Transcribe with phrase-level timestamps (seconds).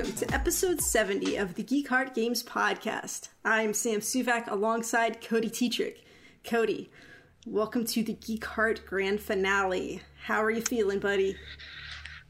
[0.00, 3.28] welcome to episode 70 of the Geek Heart Games podcast.
[3.44, 5.96] I'm Sam Suvak alongside Cody Tetrick.
[6.42, 6.90] Cody,
[7.44, 10.00] welcome to the Geek Heart grand finale.
[10.24, 11.36] How are you feeling, buddy?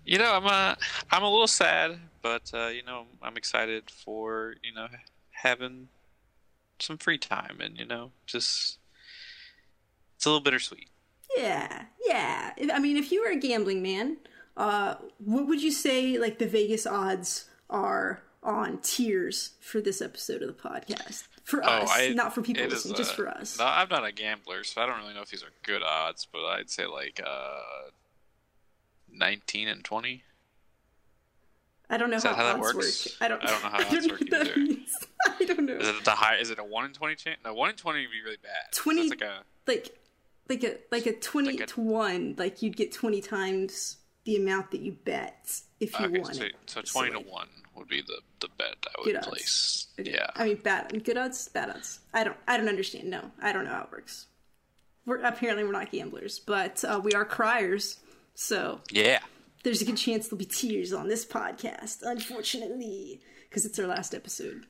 [0.05, 0.75] You know, I'm uh,
[1.12, 4.89] I'm a little sad, but uh, you know, I'm excited for you know
[5.30, 5.87] having
[6.80, 8.79] some free time and you know just
[10.16, 10.89] it's a little bittersweet.
[11.37, 12.52] Yeah, yeah.
[12.75, 14.16] I mean, if you were a gambling man,
[14.57, 20.42] uh, what would you say like the Vegas odds are on tiers for this episode
[20.42, 21.24] of the podcast?
[21.45, 23.59] For us, Oh, I- not for people listening, is, just uh, for us.
[23.59, 26.27] No, I'm not a gambler, so I don't really know if these are good odds,
[26.30, 27.91] but I'd say like uh,
[29.11, 30.23] 19 and 20.
[31.92, 33.14] I don't know how, that how that odds work?
[33.20, 33.42] I don't.
[33.42, 34.45] I don't know how odds work either.
[35.41, 35.75] I don't know.
[35.75, 36.37] Is it the high?
[36.37, 37.41] Is it a one in 20 chance?
[37.45, 38.73] No, one in 20 would be really bad.
[38.73, 39.98] 20 That's like a like
[40.48, 44.36] like a like a 20 Like a- to 1 like you'd get 20 times the
[44.36, 47.48] amount that you bet if you okay, won so, it so 20 like, to one
[47.81, 49.89] would be the the bet I would place.
[49.98, 50.27] Yeah.
[50.36, 51.98] i mean bad good odds bad odds.
[52.14, 53.11] I don't i don't understand.
[53.11, 54.27] No i don't know how it works.
[55.06, 57.98] We're apparently we're not gamblers but uh, we are criers
[58.34, 59.19] so Yeah.
[59.64, 64.14] there's a good chance there'll be tears on this podcast unfortunately because it's our last
[64.14, 64.67] episode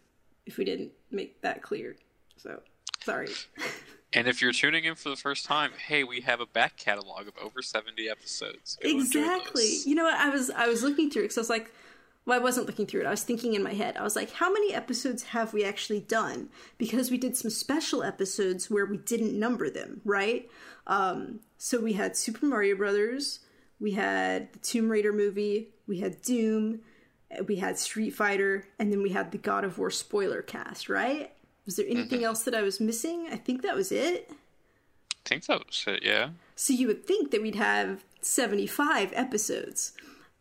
[0.47, 1.97] if we didn't make that clear.
[2.39, 2.61] So
[3.05, 3.29] sorry.
[4.13, 7.29] And if you're tuning in for the first time, hey, we have a back catalog
[7.29, 8.77] of over 70 episodes.
[8.83, 9.77] Go exactly.
[9.87, 10.15] you know what?
[10.19, 11.71] I was i was looking through it because i was like
[12.27, 13.07] well i wasn't looking through it.
[13.07, 13.97] I was thinking in my head.
[13.97, 16.49] I was like how many episodes have we actually done?
[16.79, 20.49] Because we did some special episodes where we didn't number them right?
[20.87, 23.41] Um so we had super mario brothers
[23.81, 26.81] we had the tomb raider movie we had doom
[27.47, 31.33] we had street fighter and then we had the god of war spoiler cast right?
[31.67, 33.29] Was there anything else that i was missing?
[33.31, 34.31] I think that was it.
[34.31, 36.31] I think that was it, yeah.
[36.57, 39.93] so you would think that we'd have 75 episodes.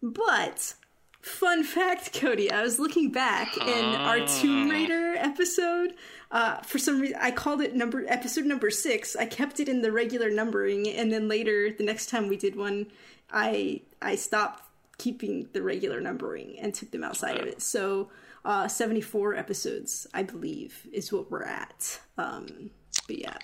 [0.01, 0.73] But,
[1.21, 5.93] fun fact, Cody, I was looking back in our Tomb Raider episode.
[6.31, 9.15] Uh, for some reason, I called it number episode number six.
[9.15, 12.55] I kept it in the regular numbering, and then later, the next time we did
[12.55, 12.87] one,
[13.31, 14.63] I I stopped
[14.97, 17.61] keeping the regular numbering and took them outside of it.
[17.61, 18.09] So,
[18.43, 21.99] uh, 74 episodes, I believe, is what we're at.
[22.17, 22.69] Um,
[23.07, 23.37] but yeah,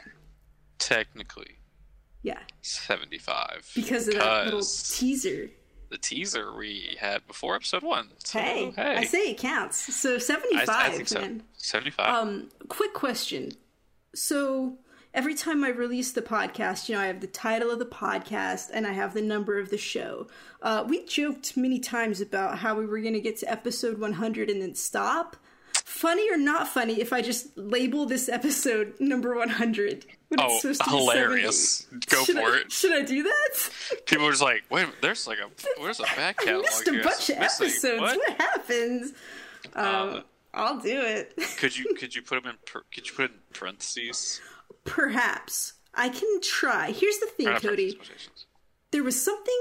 [0.79, 1.57] Technically,
[2.21, 2.39] yeah.
[2.61, 3.71] 75.
[3.73, 5.49] because of that little teaser.
[5.89, 8.09] The teaser we had before episode one.
[8.23, 8.95] So, Hey, hey.
[8.97, 9.93] I say it counts.
[9.95, 11.21] So seventy-five, I, think so.
[11.21, 11.43] man.
[11.57, 12.07] 75.
[12.07, 13.51] Um, quick question.
[14.13, 14.77] So
[15.13, 18.69] every time I release the podcast, you know, I have the title of the podcast
[18.73, 20.27] and I have the number of the show.
[20.61, 24.13] Uh, we joked many times about how we were going to get to episode one
[24.13, 25.37] hundred and then stop.
[25.85, 30.45] Funny or not funny, if I just label this episode number one hundred when oh,
[30.47, 31.85] it's supposed to be hilarious.
[31.89, 32.07] 70.
[32.09, 32.71] Go should for I, it.
[32.71, 33.69] Should I do that?
[34.07, 36.91] People are just like, wait, there's like a, where's a back I catalog missed a
[36.91, 37.03] here?
[37.03, 38.01] bunch of episodes.
[38.01, 38.17] What?
[38.17, 39.13] What, happens?
[39.75, 40.19] Um, Uh,
[40.55, 41.33] I'll do it.
[41.57, 44.41] could you could you put them in par- could you put it in parentheses?
[44.85, 46.91] Perhaps I can try.
[46.91, 47.99] Here's the thing, Cody.
[48.91, 49.53] There was something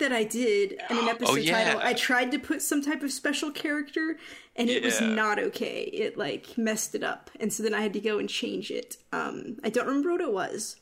[0.00, 1.64] that I did in an episode Oh, yeah.
[1.74, 1.80] title.
[1.84, 4.16] I tried to put some type of special character,
[4.58, 5.82] and it was not okay.
[5.84, 8.96] It like messed it up, and so then I had to go and change it.
[9.12, 10.76] Um, I don't remember what it was,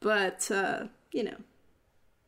[0.00, 1.36] but uh, you know,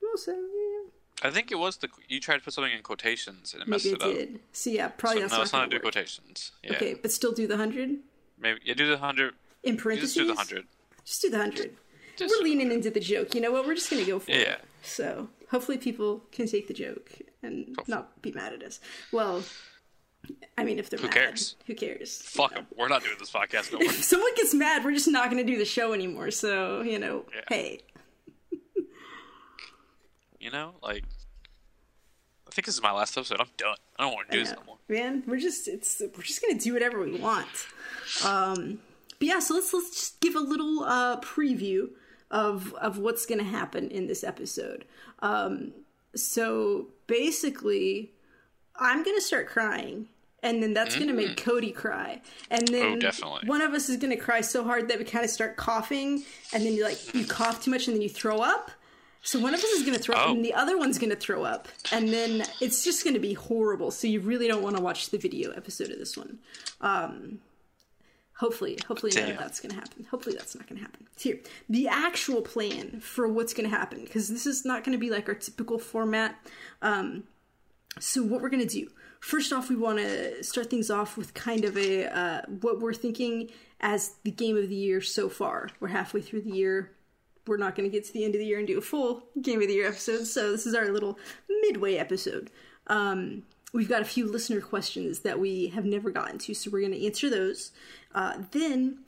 [0.02, 0.90] well, so yeah,
[1.28, 3.84] I think it was the you tried to put something in quotations and it messed
[3.86, 4.14] maybe it I up.
[4.14, 4.40] did.
[4.52, 6.52] So yeah, probably So, that's no, not it's not do quotations.
[6.62, 6.72] Yeah.
[6.74, 7.96] Okay, but still do the hundred
[8.38, 9.34] Maybe yeah, do the hundred.
[9.62, 10.14] in parentheses.
[10.14, 10.66] just do the hundred.
[11.04, 11.76] Just do the hundred.
[12.16, 13.34] Just We're leaning into the joke.
[13.34, 13.66] You know what?
[13.66, 14.36] We're just gonna go for Yeah.
[14.54, 14.60] it.
[14.82, 17.10] So hopefully people can take the joke
[17.42, 18.80] and not be mad at us.
[19.12, 19.42] Well,
[20.56, 21.56] I mean, if they're Who mad, cares?
[21.66, 22.22] Who cares?
[22.22, 22.66] Fuck 'em.
[22.76, 23.88] We're not doing this podcast no more.
[23.88, 26.30] If someone gets mad, we're just not going to do the show anymore.
[26.30, 27.40] So you know, Yeah.
[27.48, 27.80] hey,
[30.40, 31.04] you know, like
[32.46, 33.40] I think this is my last episode.
[33.40, 33.76] I'm done.
[33.98, 34.56] I don't want to do this Yeah.
[34.60, 34.78] no more.
[34.88, 37.48] man, we're just it's we're just gonna do whatever we want.
[38.24, 38.78] Um,
[39.18, 41.88] but yeah, so let's let's just give a little uh, preview
[42.30, 44.84] of of what's gonna happen in this episode.
[45.20, 45.72] Um,
[46.14, 48.12] so basically,
[48.76, 50.08] I'm gonna start crying.
[50.44, 52.20] And then that's gonna make Cody cry,
[52.50, 53.20] and then Mm.
[53.24, 56.22] Oh, one of us is gonna cry so hard that we kind of start coughing,
[56.52, 58.70] and then you like you cough too much, and then you throw up.
[59.26, 60.32] So one of us is going to throw up, Oh.
[60.32, 63.32] and the other one's going to throw up, and then it's just going to be
[63.32, 63.90] horrible.
[63.90, 66.40] So you really don't want to watch the video episode of this one.
[66.82, 67.40] Um,
[68.36, 70.04] hopefully, hopefully none of that's going to happen.
[70.10, 71.06] Hopefully that's not going to happen.
[71.18, 71.38] Here,
[71.70, 75.08] the actual plan for what's going to happen, because this is not going to be
[75.08, 76.36] like our typical format.
[76.82, 77.24] Um,
[77.98, 78.90] so what we're going to do
[79.24, 82.94] first off we want to start things off with kind of a uh, what we're
[82.94, 83.50] thinking
[83.80, 86.92] as the game of the year so far we're halfway through the year
[87.46, 89.22] we're not going to get to the end of the year and do a full
[89.40, 91.18] game of the year episode so this is our little
[91.62, 92.50] midway episode
[92.86, 93.42] um,
[93.74, 96.92] we've got a few listener questions that we have never gotten to, so we're going
[96.92, 97.72] to answer those.
[98.14, 99.00] Uh, then,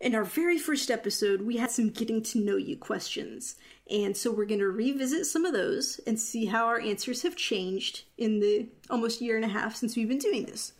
[0.00, 3.54] in our very first episode, we had some getting to know you questions.
[3.90, 7.36] And so we're going to revisit some of those and see how our answers have
[7.36, 10.72] changed in the almost year and a half since we've been doing this.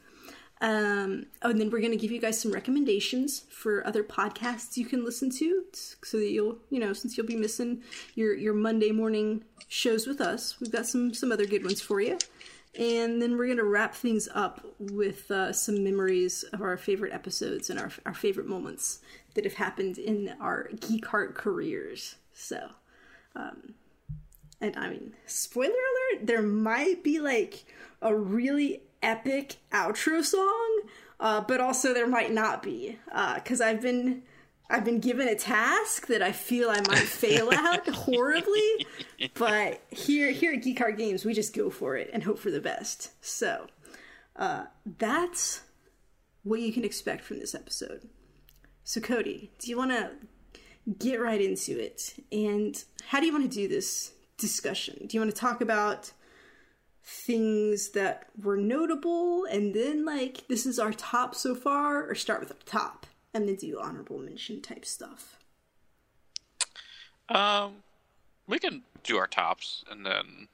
[0.61, 4.76] Um, oh, and then we're going to give you guys some recommendations for other podcasts
[4.76, 7.82] you can listen to, so that you'll, you know, since you'll be missing
[8.14, 12.00] your your Monday morning shows with us, we've got some some other good ones for
[12.00, 12.19] you.
[12.79, 17.12] And then we're going to wrap things up with uh, some memories of our favorite
[17.12, 19.00] episodes and our our favorite moments
[19.35, 22.17] that have happened in our geek heart careers.
[22.32, 22.70] So,
[23.37, 23.75] um,
[24.61, 27.65] and I mean, spoiler alert, there might be like
[28.00, 30.81] a really epic outro song,
[31.21, 32.99] uh, but also there might not be
[33.35, 34.23] because uh, I've been
[34.69, 38.87] I've been given a task that I feel I might fail at horribly.
[39.35, 42.50] But here here at Geek Heart Games, we just go for it and hope for
[42.50, 43.11] the best.
[43.25, 43.67] So
[44.35, 44.65] uh,
[44.99, 45.61] that's
[46.43, 48.09] what you can expect from this episode.
[48.85, 50.12] So Cody, do you want to
[50.99, 52.15] get right into it?
[52.31, 55.06] And how do you want to do this discussion?
[55.06, 56.12] Do you want to talk about
[57.09, 62.41] things that were notable and then like this is our top so far or start
[62.41, 65.38] with the top and then do honorable mention type stuff
[67.29, 67.77] um
[68.49, 70.49] we can do our tops and then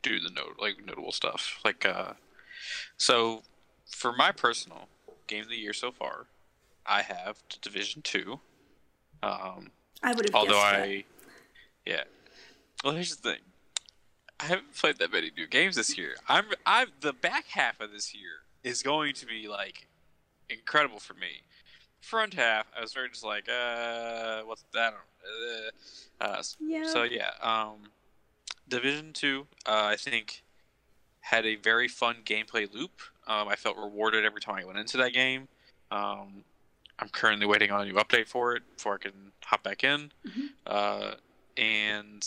[0.00, 2.14] do the note like notable stuff like uh
[2.96, 3.42] so
[3.86, 4.88] for my personal
[5.26, 6.28] game of the year so far
[6.86, 8.40] i have division 2
[9.22, 9.70] um
[10.02, 11.04] i would have although i
[11.86, 12.02] yeah
[12.84, 13.40] well here's the thing
[14.42, 16.16] I haven't played that many new games this year.
[16.28, 19.86] I'm I'm the back half of this year is going to be like
[20.48, 21.42] incredible for me.
[22.00, 24.94] Front half, I was very just like, uh, what's that?
[26.20, 26.88] Uh, uh, yeah.
[26.88, 27.84] So yeah, um,
[28.68, 30.42] Division Two, uh, I think,
[31.20, 33.00] had a very fun gameplay loop.
[33.28, 35.46] Um, I felt rewarded every time I went into that game.
[35.92, 36.42] Um,
[37.02, 40.12] I'm currently waiting on a new update for it before I can hop back in.
[40.24, 40.46] Mm-hmm.
[40.64, 41.14] Uh,
[41.56, 42.26] and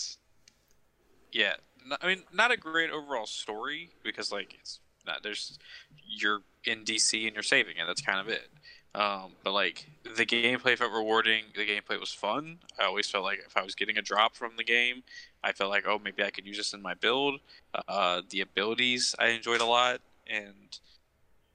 [1.32, 1.54] yeah,
[2.02, 5.58] I mean, not a great overall story because like it's not there's
[6.06, 7.86] you're in DC and you're saving it.
[7.88, 8.50] That's kind of it.
[8.94, 11.46] Um, but like the gameplay felt rewarding.
[11.56, 12.58] The gameplay was fun.
[12.78, 15.04] I always felt like if I was getting a drop from the game,
[15.42, 17.40] I felt like oh maybe I could use this in my build.
[17.88, 20.78] Uh, the abilities I enjoyed a lot, and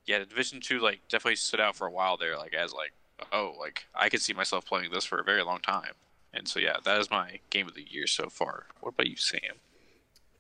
[0.06, 2.38] yeah, Division Two like definitely stood out for a while there.
[2.38, 2.93] Like as like
[3.32, 5.93] oh like I could see myself playing this for a very long time.
[6.32, 8.67] And so yeah, that is my game of the year so far.
[8.81, 9.58] What about you, Sam?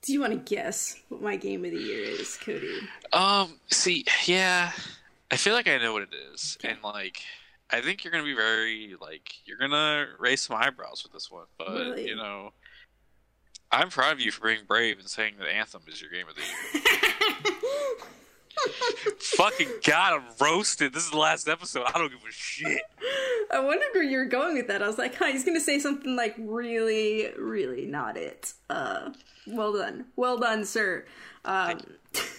[0.02, 2.78] Do you want to guess what my game of the year is, Cody?
[3.12, 4.72] Um, see, yeah,
[5.30, 6.72] I feel like I know what it is, okay.
[6.72, 7.22] and like,
[7.70, 11.46] I think you're gonna be very like you're gonna raise some eyebrows with this one,
[11.58, 12.08] but really?
[12.08, 12.52] you know,
[13.70, 16.34] I'm proud of you for being brave and saying that Anthem is your game of
[16.34, 18.08] the year.
[19.18, 20.92] Fucking God, I'm roasted.
[20.92, 21.84] This is the last episode.
[21.86, 22.82] I don't give a shit.
[23.52, 24.82] I wondered where you were going with that.
[24.82, 28.52] I was like, huh, he's gonna say something like really, really not it.
[28.68, 29.10] Uh,
[29.46, 31.04] well done, well done, sir.
[31.44, 31.80] Um,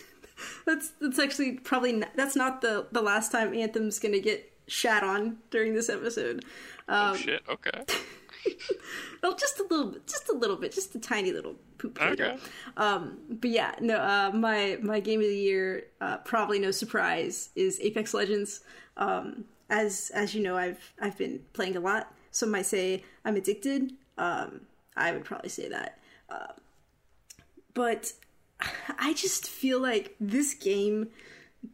[0.66, 5.04] that's that's actually probably not, that's not the the last time Anthem's gonna get shat
[5.04, 6.46] on during this episode.
[6.88, 7.42] Oh, um, oh shit!
[7.50, 7.84] Okay.
[9.24, 12.02] well, just a little bit, just a little bit, just a tiny little poop.
[12.02, 12.38] Okay.
[12.78, 13.98] Um, but yeah, no.
[13.98, 18.62] Uh, my my game of the year, uh, probably no surprise, is Apex Legends.
[18.98, 22.14] Um, as as you know, I've I've been playing a lot.
[22.32, 23.94] Some might say I'm addicted.
[24.18, 24.62] Um,
[24.96, 26.00] I would probably say that.
[26.30, 26.54] Uh,
[27.74, 28.14] but
[29.00, 31.10] I just feel like this game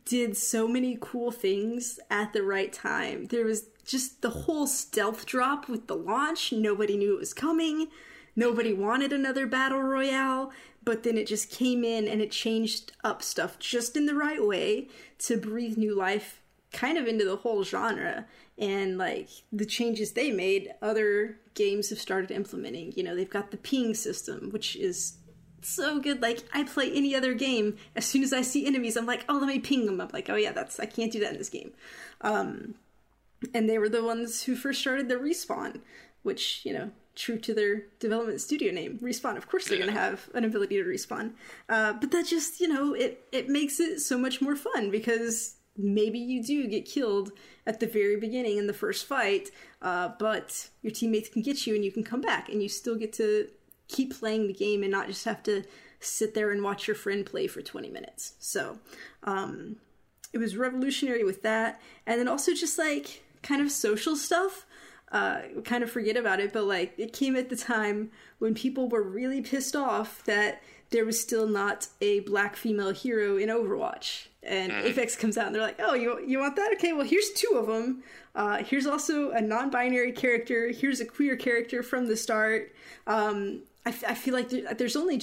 [0.06, 3.26] did so many cool things at the right time.
[3.26, 6.52] There was just the whole stealth drop with the launch.
[6.52, 7.88] Nobody knew it was coming.
[8.36, 10.52] Nobody wanted another battle royale,
[10.84, 14.46] but then it just came in and it changed up stuff just in the right
[14.46, 14.90] way
[15.20, 16.42] to breathe new life
[16.72, 18.26] kind of into the whole genre.
[18.60, 22.94] And like the changes they made, other games have started implementing.
[22.96, 25.18] You know, they've got the ping system, which is
[25.62, 26.22] so good.
[26.22, 29.38] Like I play any other game, as soon as I see enemies, I'm like, oh,
[29.38, 30.00] let me ping them.
[30.00, 31.72] I'm like, oh yeah, that's I can't do that in this game.
[32.22, 32.76] Um,
[33.54, 35.82] and they were the ones who first started the respawn,
[36.24, 39.38] which you know, true to their development studio name, respawn.
[39.38, 41.34] Of course, they're going to have an ability to respawn,
[41.70, 45.56] uh, but that just you know, it it makes it so much more fun because
[45.78, 47.32] maybe you do get killed
[47.68, 49.52] at the very beginning in the first fight,
[49.82, 52.96] uh, but your teammates can get you and you can come back and you still
[52.96, 53.48] get to
[53.88, 55.64] keep playing the game and not just have to
[56.00, 58.34] sit there and watch your friend play for 20 minutes.
[58.40, 58.80] So,
[59.24, 59.78] um,
[60.34, 61.80] it was revolutionary with that.
[62.06, 64.66] And then also just like kind of social stuff.
[65.12, 68.90] uh, kind of forget about it, but like it came at the time when people
[68.90, 74.28] were really pissed off that there was still not a black female hero in Overwatch.
[74.44, 74.84] And mm.
[74.84, 76.74] Apex comes out and they're like, "Oh, you you want that?
[76.74, 78.04] Okay, well here's two of them.
[78.36, 80.72] Uh, here's also a non-binary character.
[80.72, 82.76] Here's a queer character from the start.
[83.08, 85.22] Um, I, f- I feel like there's only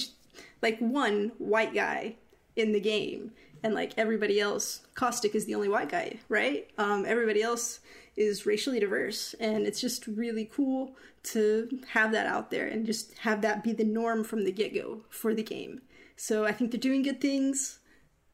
[0.61, 2.15] like one white guy
[2.55, 3.31] in the game,
[3.65, 6.69] and like everybody else, Caustic is the only white guy, right?
[6.77, 7.79] Um, everybody else
[8.15, 13.17] is racially diverse, and it's just really cool to have that out there and just
[13.17, 15.81] have that be the norm from the get go for the game.
[16.15, 17.79] So I think they're doing good things.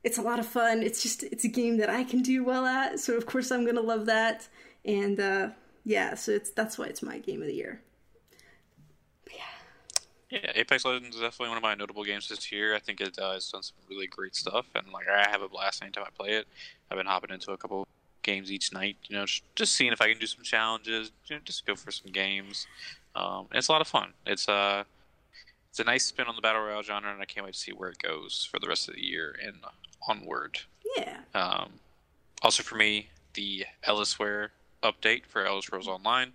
[0.04, 0.84] It's a lot of fun.
[0.84, 3.66] It's just it's a game that I can do well at, so of course I'm
[3.66, 4.50] gonna love that.
[4.84, 5.52] And uh,
[5.86, 7.82] yeah, so it's that's why it's my game of the year.
[10.32, 12.74] Yeah, Apex Legends is definitely one of my notable games this year.
[12.74, 15.50] I think it uh, has done some really great stuff, and like I have a
[15.50, 16.48] blast anytime I play it.
[16.90, 17.86] I've been hopping into a couple
[18.24, 21.42] games each night, you know, just, seeing if I can do some challenges, you know,
[21.44, 22.66] just go for some games.
[23.16, 24.14] Um, it's a lot of fun.
[24.26, 24.84] It's a uh,
[25.70, 27.72] it's a nice spin on the battle royale genre, and I can't wait to see
[27.72, 29.56] where it goes for the rest of the year and
[30.08, 30.60] onward.
[30.98, 31.18] Yeah.
[31.34, 31.74] Um,
[32.42, 34.50] also for me, the Elsweyr
[34.84, 36.34] update for Elder Scrolls Online.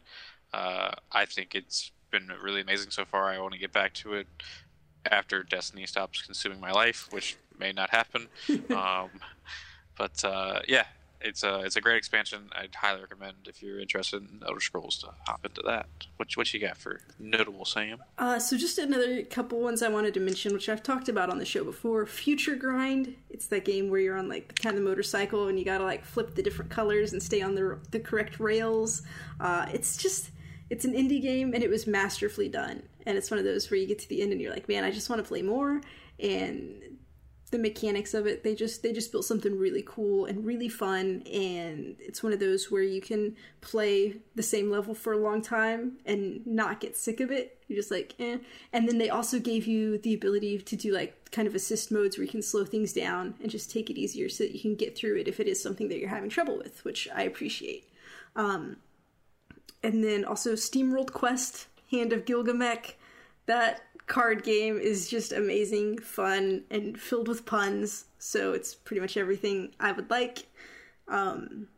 [0.55, 3.31] Uh, I think it's been really amazing so far.
[3.31, 4.27] I want to get back to it
[5.11, 8.29] after Destiny stops consuming my life, which may not happen.
[8.71, 9.11] um,
[9.97, 10.85] but uh, yeah,
[11.21, 12.51] it's a it's a great expansion.
[12.53, 15.87] I'd highly recommend if you're interested in Elder Scrolls to hop into that.
[16.17, 17.99] What what you got for notable, Sam?
[18.19, 21.39] Uh, so just another couple ones I wanted to mention, which I've talked about on
[21.39, 22.07] the show before.
[22.07, 23.17] Future Grind.
[23.31, 26.05] It's that game where you're on like kind of the motorcycle and you gotta like
[26.05, 29.03] flip the different colors and stay on the the correct rails.
[29.41, 30.31] Uh, it's just
[30.71, 32.83] it's an indie game and it was masterfully done.
[33.07, 34.85] And it's one of those where you get to the end and you're like, man,
[34.85, 35.81] I just want to play more.
[36.19, 36.83] And
[37.53, 41.23] the mechanics of it, they just they just built something really cool and really fun.
[41.33, 45.41] And it's one of those where you can play the same level for a long
[45.43, 47.59] time and not get sick of it.
[47.69, 48.39] You're just like, eh.
[48.73, 52.19] And then they also gave you the ability to do like kind of assist modes
[52.19, 54.75] where you can slow things down and just take it easier so that you can
[54.75, 57.89] get through it if it is something that you're having trouble with, which I appreciate.
[58.35, 58.79] Um,
[59.83, 62.93] and then also Steamworld Quest, Hand of Gilgamesh.
[63.47, 68.07] That card game is just amazing, fun, and filled with puns.
[68.19, 70.47] So it's pretty much everything I would like.
[71.09, 71.69] Um,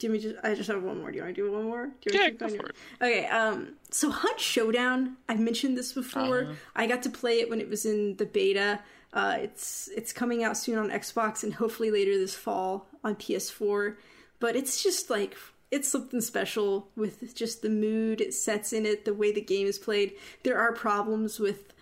[0.00, 0.36] do you just?
[0.42, 1.10] I just have one more.
[1.10, 1.90] Do you want to do one more?
[2.00, 2.76] Do you yeah, go for it.
[3.02, 3.26] Okay.
[3.26, 3.74] Um.
[3.90, 5.16] So Hunt Showdown.
[5.28, 6.44] I've mentioned this before.
[6.44, 6.52] Uh-huh.
[6.74, 8.80] I got to play it when it was in the beta.
[9.12, 13.96] Uh, it's it's coming out soon on Xbox and hopefully later this fall on PS4.
[14.38, 15.36] But it's just like
[15.70, 19.66] it's something special with just the mood it sets in it, the way the game
[19.66, 20.14] is played.
[20.42, 21.72] There are problems with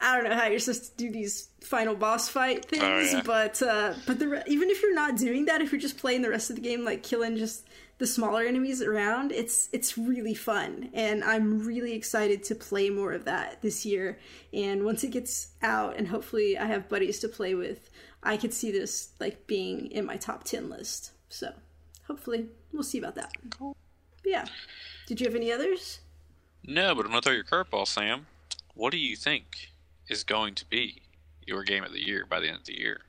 [0.00, 3.22] I don't know how you're supposed to do these final boss fight things, oh, yeah.
[3.24, 6.30] but uh, but the, even if you're not doing that, if you're just playing the
[6.30, 7.68] rest of the game, like killing just
[7.98, 13.12] the smaller enemies around, it's it's really fun, and I'm really excited to play more
[13.12, 14.18] of that this year.
[14.54, 17.90] And once it gets out, and hopefully I have buddies to play with,
[18.22, 21.12] I could see this like being in my top ten list.
[21.28, 21.52] So
[22.10, 23.32] hopefully we'll see about that.
[23.60, 23.76] But
[24.24, 24.46] yeah.
[25.06, 26.00] Did you have any others?
[26.64, 28.26] No, but I'm gonna throw your curveball, Sam.
[28.74, 29.70] What do you think
[30.08, 31.02] is going to be
[31.46, 33.02] your game of the year by the end of the year?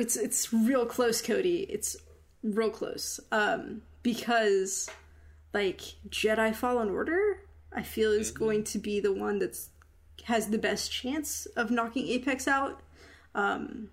[0.00, 1.66] It's it's real close, Cody.
[1.68, 1.96] It's
[2.42, 3.20] real close.
[3.30, 4.88] Um, because
[5.52, 7.40] like Jedi Fallen Order,
[7.72, 8.44] I feel is mm-hmm.
[8.44, 9.68] going to be the one that's
[10.24, 12.80] has the best chance of knocking Apex out.
[13.34, 13.90] Um,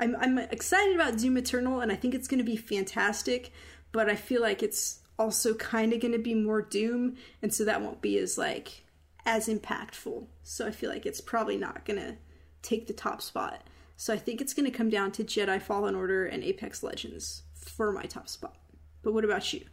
[0.00, 3.52] I'm I'm excited about Doom Eternal, and I think it's going to be fantastic.
[3.92, 7.64] But I feel like it's also kind of going to be more Doom, and so
[7.64, 8.84] that won't be as like
[9.24, 10.26] as impactful.
[10.42, 12.16] So I feel like it's probably not going to
[12.62, 13.62] take the top spot.
[13.96, 17.42] So I think it's going to come down to Jedi Fallen Order and Apex Legends
[17.54, 18.56] for my top spot.
[19.02, 19.64] But what about you?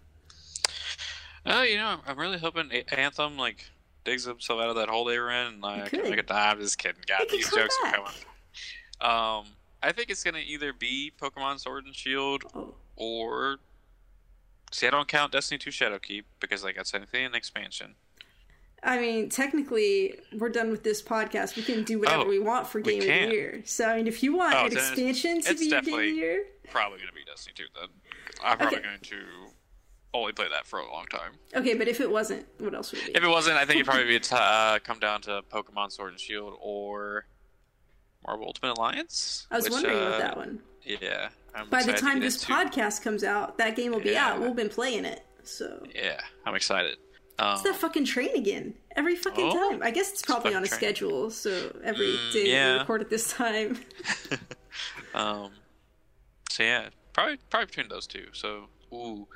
[1.45, 3.65] Oh, uh, you know, I'm really hoping Anthem like
[4.03, 6.31] digs himself out of that hole they were in, and like, make it.
[6.31, 7.01] I'm just kidding.
[7.07, 7.97] God, these jokes back.
[7.97, 8.19] are coming.
[9.01, 9.45] Um,
[9.81, 12.73] I think it's gonna either be Pokemon Sword and Shield oh.
[12.95, 13.57] or
[14.71, 14.87] see.
[14.87, 17.95] I don't count Destiny 2 Shadowkeep because like that's anything an expansion.
[18.81, 21.55] I mean, technically, we're done with this podcast.
[21.57, 23.61] We can do whatever oh, we want for Game of the Year.
[23.65, 26.07] So, I mean, if you want oh, an expansion to be your Game of the
[26.07, 27.63] Year, probably going to be Destiny 2.
[27.75, 27.89] Then
[28.41, 28.87] I'm probably okay.
[28.87, 29.17] going to
[30.13, 31.33] only play that for a long time.
[31.55, 33.17] Okay, but if it wasn't, what else would it be?
[33.17, 36.19] If it wasn't, I think it'd probably be uh, come down to Pokemon Sword and
[36.19, 37.25] Shield or
[38.29, 39.47] Marvel Ultimate Alliance.
[39.49, 40.59] I was which, wondering uh, about that one.
[40.85, 41.29] Yeah.
[41.55, 44.27] I'm By the time this podcast comes out, that game will be yeah.
[44.27, 44.41] out.
[44.41, 45.83] We've been playing it, so.
[45.95, 46.97] Yeah, I'm excited.
[47.39, 48.75] Um, it's that fucking train again.
[48.95, 49.81] Every fucking oh, time.
[49.81, 50.77] I guess it's probably on a train.
[50.77, 52.73] schedule, so every mm, day yeah.
[52.73, 53.79] we record at this time.
[55.15, 55.51] um.
[56.51, 58.27] So yeah, probably probably between those two.
[58.33, 59.27] So ooh,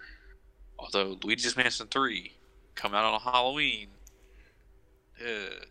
[0.78, 2.34] Although Luigi's Mansion 3
[2.76, 3.88] come out on Halloween.
[5.22, 5.66] Ugh.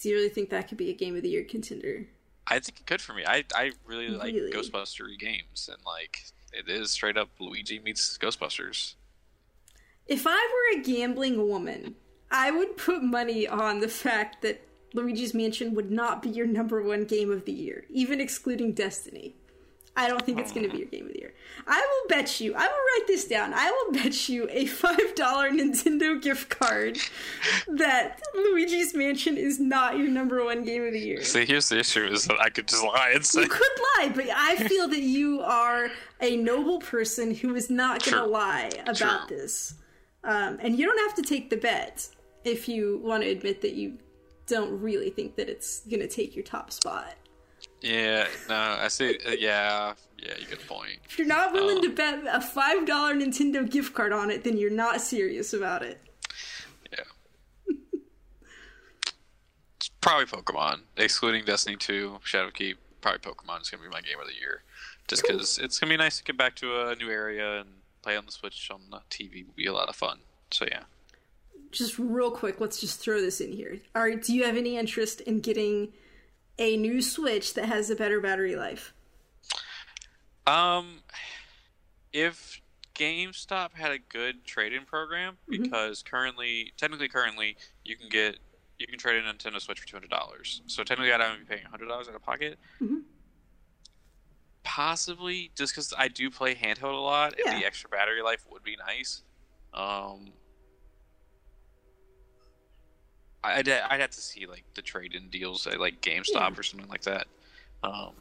[0.00, 2.06] Do you really think that could be a game of the year contender?
[2.46, 3.24] I think it could for me.
[3.26, 4.52] I I really like Really?
[4.52, 8.94] Ghostbuster games, and like it is straight up Luigi meets Ghostbusters.
[10.06, 11.96] If I were a gambling woman,
[12.30, 14.62] I would put money on the fact that
[14.94, 19.34] Luigi's Mansion would not be your number one game of the year, even excluding Destiny.
[19.98, 21.34] I don't think it's going to be your game of the year.
[21.66, 25.16] I will bet you, I will write this down, I will bet you a $5
[25.16, 26.98] Nintendo gift card
[27.68, 31.24] that Luigi's Mansion is not your number one game of the year.
[31.24, 34.12] See, here's the issue: is that I could just lie and say You could lie,
[34.14, 35.90] but I feel that you are
[36.20, 39.74] a noble person who is not going to lie about this.
[40.22, 42.08] Um, and you don't have to take the bet
[42.44, 43.98] if you want to admit that you
[44.46, 47.14] don't really think that it's going to take your top spot.
[47.80, 49.18] Yeah, no, I see.
[49.26, 50.98] Uh, yeah, yeah, you get the point.
[51.04, 51.82] If you're not willing Oh.
[51.82, 56.00] to bet a $5 Nintendo gift card on it, then you're not serious about it.
[56.92, 57.04] Yeah.
[59.76, 62.76] it's probably Pokemon, excluding Destiny 2, Shadowkeep.
[63.00, 64.62] Probably Pokemon is gonna be my game of the year,
[65.06, 67.68] just because it's gonna be nice to get back to a new area and
[68.02, 69.46] play on the Switch on the TV.
[69.46, 70.18] Will be a lot of fun.
[70.50, 70.82] So yeah.
[71.70, 73.78] Just real quick, let's just throw this in here.
[73.94, 75.92] All right, do you have any interest in getting
[76.58, 78.92] a new Switch that has a better battery life?
[80.46, 81.00] Um,
[82.12, 82.60] if
[82.94, 88.38] GameStop had a good trade-in program, because currently, technically, currently, you can get
[88.78, 90.62] you can trade in a Nintendo Switch for two hundred dollars.
[90.66, 92.58] So technically, I'd only be paying hundred dollars out of pocket.
[92.80, 93.02] Mhm.
[94.64, 98.62] Possibly, just because I do play handheld a lot, and the extra battery life would
[98.62, 99.22] be nice.
[99.74, 100.32] Um,
[103.56, 106.50] I'd I'd have to see like the trade-in deals at like GameStop Yeah.
[106.56, 107.26] or something like that.
[107.82, 108.12] Um,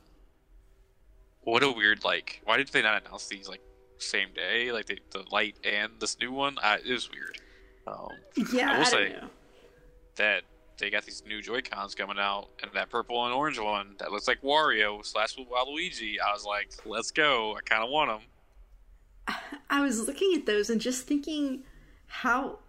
[1.43, 2.41] what a weird like.
[2.43, 3.61] Why did they not announce these like
[3.97, 4.71] same day?
[4.71, 6.57] Like the the light and this new one.
[6.61, 7.39] I, it was weird.
[7.87, 8.09] Um,
[8.53, 9.29] Yeah, I I, will don't say- know.
[10.17, 10.43] that
[10.77, 14.11] they got these new Joy Cons coming out, and that purple and orange one that
[14.11, 16.15] looks like Wario slash Waluigi.
[16.23, 17.55] I was like, let's go.
[17.57, 19.35] I kind of want them.
[19.69, 21.63] I was looking at those and just thinking
[22.07, 22.59] how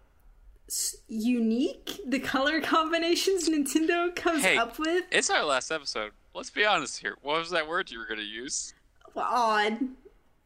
[1.07, 4.57] unique the color combinations Nintendo comes Hey.
[4.57, 5.03] up with.
[5.11, 6.11] It's our last episode.
[6.33, 7.17] Let's be honest here.
[7.21, 8.73] What was that word you were going to use?
[9.13, 9.79] Well, odd.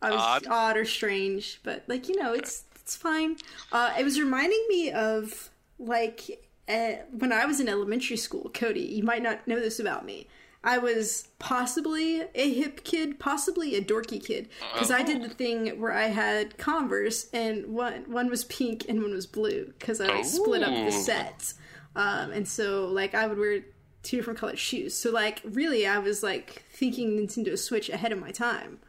[0.01, 0.47] I was Odd?
[0.47, 0.77] odd.
[0.77, 3.38] or strange, but like you know, it's it's fine.
[3.71, 8.49] Uh, it was reminding me of like uh, when I was in elementary school.
[8.53, 10.27] Cody, you might not know this about me.
[10.63, 15.67] I was possibly a hip kid, possibly a dorky kid, because I did the thing
[15.80, 20.08] where I had Converse, and one one was pink and one was blue, because I
[20.08, 21.56] like, split up the sets.
[21.95, 23.60] Um, and so like I would wear
[24.04, 24.95] two different colored shoes.
[24.95, 28.80] So like really, I was like thinking Nintendo Switch ahead of my time.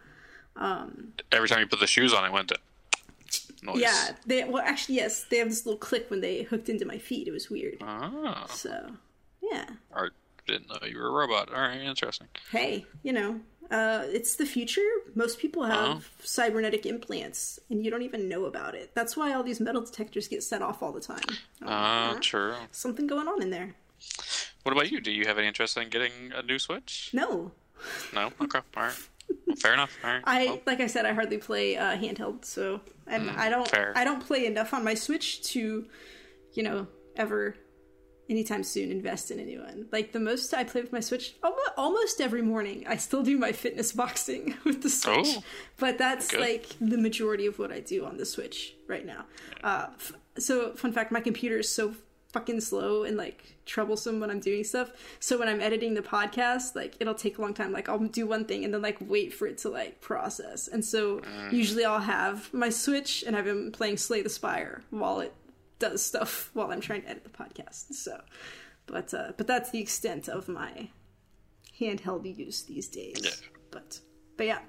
[1.32, 2.58] Every time you put the shoes on, it went to
[3.62, 3.80] noise.
[3.80, 6.98] Yeah, they well actually yes, they have this little click when they hooked into my
[6.98, 7.26] feet.
[7.26, 7.78] It was weird.
[7.80, 8.92] Oh, So
[9.42, 10.12] yeah, or
[10.46, 11.52] didn't know you were a robot.
[11.52, 12.28] All right, interesting.
[12.50, 14.82] hey, you know, uh, it's the future.
[15.14, 16.00] Most people have Uh-huh.
[16.22, 18.94] cybernetic implants, and you don't even know about it.
[18.94, 21.24] That's why all these metal detectors get set off all the time.
[21.64, 22.54] Uh, true.
[22.72, 23.74] Something going on in there.
[24.64, 25.00] What about you?
[25.00, 27.10] Do you have any interest in getting a new Switch?
[27.12, 27.52] No,
[28.14, 28.32] No.
[28.40, 28.60] Okay.
[28.76, 28.94] All right.
[29.46, 29.96] Well, fair enough.
[30.04, 30.20] Right.
[30.24, 33.70] I Well, like I said, I hardly play uh, handheld, so and I don't Mm,
[33.70, 33.92] fair.
[33.96, 35.86] I don't play enough on my Switch to,
[36.52, 37.56] you know, ever
[38.28, 39.86] anytime soon invest in anyone.
[39.92, 42.84] Like the most I play with my Switch almost, almost every morning.
[42.88, 45.42] I still do my fitness boxing with the Switch, Oh,
[45.78, 46.40] but that's good.
[46.40, 49.24] like the majority of what I do on the Switch right now.
[49.62, 51.94] Uh, f- so fun fact, my computer is so
[52.32, 54.90] fucking slow and like troublesome when I'm doing stuff.
[55.20, 57.70] So when I'm editing the podcast, like it'll take a long time.
[57.72, 60.66] Like I'll do one thing and then like wait for it to like process.
[60.66, 65.20] And so usually I'll have my Switch and I've been playing Slay the Spire while
[65.20, 65.32] it
[65.78, 67.92] does stuff while I'm trying to edit the podcast.
[67.94, 68.20] So,
[68.86, 70.88] but uh, but that's the extent of my
[71.80, 73.20] handheld use these days.
[73.22, 73.30] Yeah.
[73.70, 74.00] But
[74.36, 74.60] but yeah.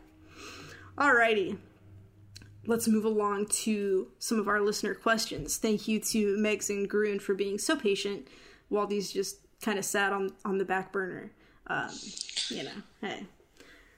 [0.98, 1.58] Alrighty.
[2.68, 5.58] Let's move along to some of our listener questions.
[5.58, 8.28] Thank you to Megs and Grun for being so patient
[8.70, 11.32] while these just kind of sat on on the back burner.
[11.68, 11.90] Um,
[12.50, 13.28] you know, hey.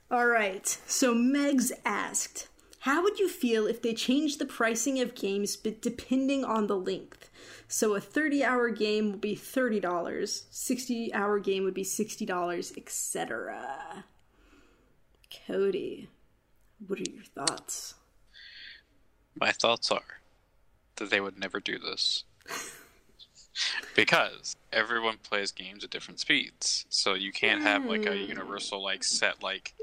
[0.09, 0.65] All right.
[0.85, 2.47] So Megs asked,
[2.87, 7.29] "How would you feel if they changed the pricing of games, depending on the length?
[7.67, 14.05] So a 30-hour game would be thirty dollars, 60-hour game would be sixty dollars, etc."
[15.45, 16.09] Cody,
[16.87, 17.95] what are your thoughts?
[19.39, 20.19] my thoughts are
[20.95, 22.23] that they would never do this
[23.95, 28.29] because everyone plays games at different speeds so you can't have like a hmm.
[28.29, 29.73] universal like set like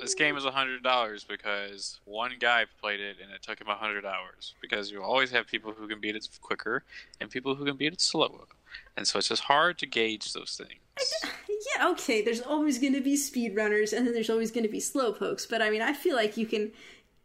[0.00, 4.04] this game is hundred dollars because one guy played it and it took him hundred
[4.04, 4.54] hours.
[4.60, 6.84] Because you always have people who can beat it quicker
[7.20, 8.46] and people who can beat it slower,
[8.96, 10.80] and so it's just hard to gauge those things.
[11.76, 12.22] Yeah, okay.
[12.22, 15.48] There's always going to be speedrunners, and then there's always going to be slowpokes.
[15.48, 16.72] But I mean, I feel like you can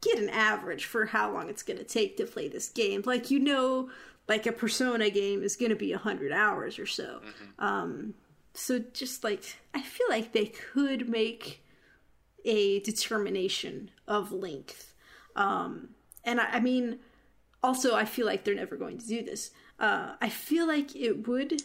[0.02, 3.02] get an average for how long it's going to take to play this game.
[3.06, 3.90] Like you know,
[4.28, 7.22] like a Persona game is going to be hundred hours or so.
[7.26, 7.66] Mm-hmm.
[7.66, 8.14] Um,
[8.54, 11.64] so just like I feel like they could make
[12.48, 14.96] a determination of length.
[15.36, 15.90] Um,
[16.24, 17.00] and I, I, mean,
[17.62, 19.52] also I feel like they're never going to do this.
[19.80, 21.62] Uh, I feel like it would,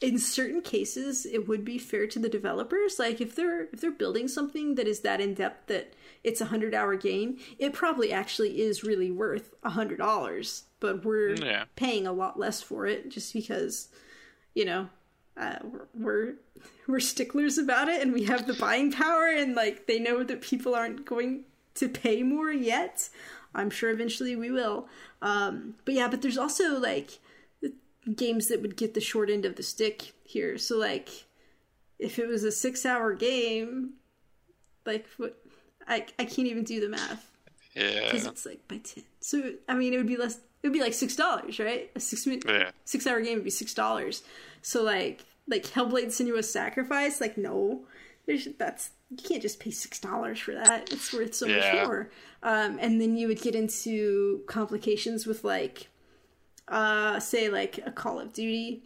[0.00, 2.98] in certain cases, it would be fair to the developers.
[2.98, 6.46] Like if they're if they're building something that is that in depth that it's a
[6.46, 10.64] hundred hour game, it probably actually is really worth a hundred dollars.
[10.78, 11.64] But we're yeah.
[11.74, 13.88] paying a lot less for it just because,
[14.54, 14.88] you know,
[15.38, 15.58] uh,
[15.94, 16.34] we're
[16.86, 20.42] we're sticklers about it and we have the buying power and like they know that
[20.42, 23.08] people aren't going to pay more yet.
[23.54, 24.88] I'm sure eventually we will.
[25.22, 27.18] Um, but yeah but there's also like
[28.14, 30.58] games that would get the short end of the stick here.
[30.58, 31.08] So like
[31.98, 33.94] if it was a six hour game
[34.86, 35.36] like what
[35.86, 37.30] i i can't even do the math.
[37.74, 38.04] Yeah.
[38.04, 40.80] Because it's like by 10 so i mean it would be less it would be
[40.80, 41.90] like six dollars right?
[41.94, 42.70] A six minute yeah.
[42.84, 44.22] six hour game would be six dollars.
[44.62, 47.84] So like like Hellblade Senua's Sacrifice, like no,
[48.26, 50.92] there's that's you can't just pay six dollars for that.
[50.92, 51.56] It's worth so yeah.
[51.56, 52.10] much more.
[52.42, 55.88] Um, and then you would get into complications with like,
[56.68, 58.82] uh, say like a Call of Duty.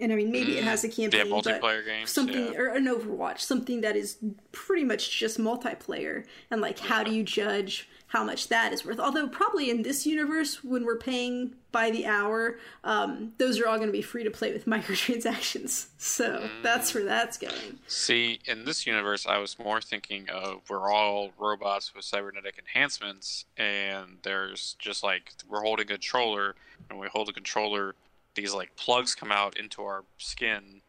[0.00, 2.58] And I mean, maybe mm, it has a campaign, yeah, multiplayer games, something yeah.
[2.58, 4.16] or an Overwatch, something that is
[4.50, 6.24] pretty much just multiplayer.
[6.50, 8.98] And like, how do you judge how much that is worth.
[8.98, 13.76] Although probably in this universe, when we're paying by the hour, um, those are all
[13.76, 15.86] going to be free to play with microtransactions.
[15.96, 16.50] So mm.
[16.60, 17.78] that's where that's going.
[17.86, 23.44] See, in this universe, I was more thinking of we're all robots with cybernetic enhancements,
[23.56, 26.56] and there's just like we're holding a controller,
[26.90, 27.94] and we hold a controller,
[28.34, 30.80] these like plugs come out into our skin,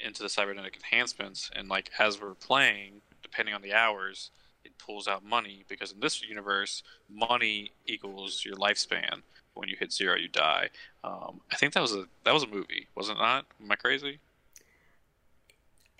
[0.00, 4.32] into the cybernetic enhancements, and like as we're playing, depending on the hours
[4.64, 9.22] it pulls out money because in this universe, money equals your lifespan.
[9.54, 10.70] When you hit zero, you die.
[11.04, 13.46] Um, I think that was a that was a movie, was it not?
[13.62, 14.18] Am I crazy?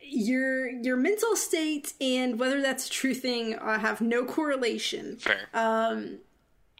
[0.03, 5.17] Your your mental state and whether that's a true thing uh, have no correlation.
[5.19, 5.49] Fair.
[5.55, 6.19] Um,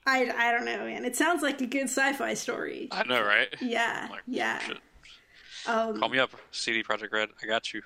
[0.07, 1.05] I, I don't know, man.
[1.05, 2.89] It sounds like a good sci-fi story.
[2.93, 3.49] I know, right?
[3.61, 4.61] Yeah, like, yeah.
[5.67, 7.31] Um, Call me up, CD Projekt Red.
[7.43, 7.83] I got you.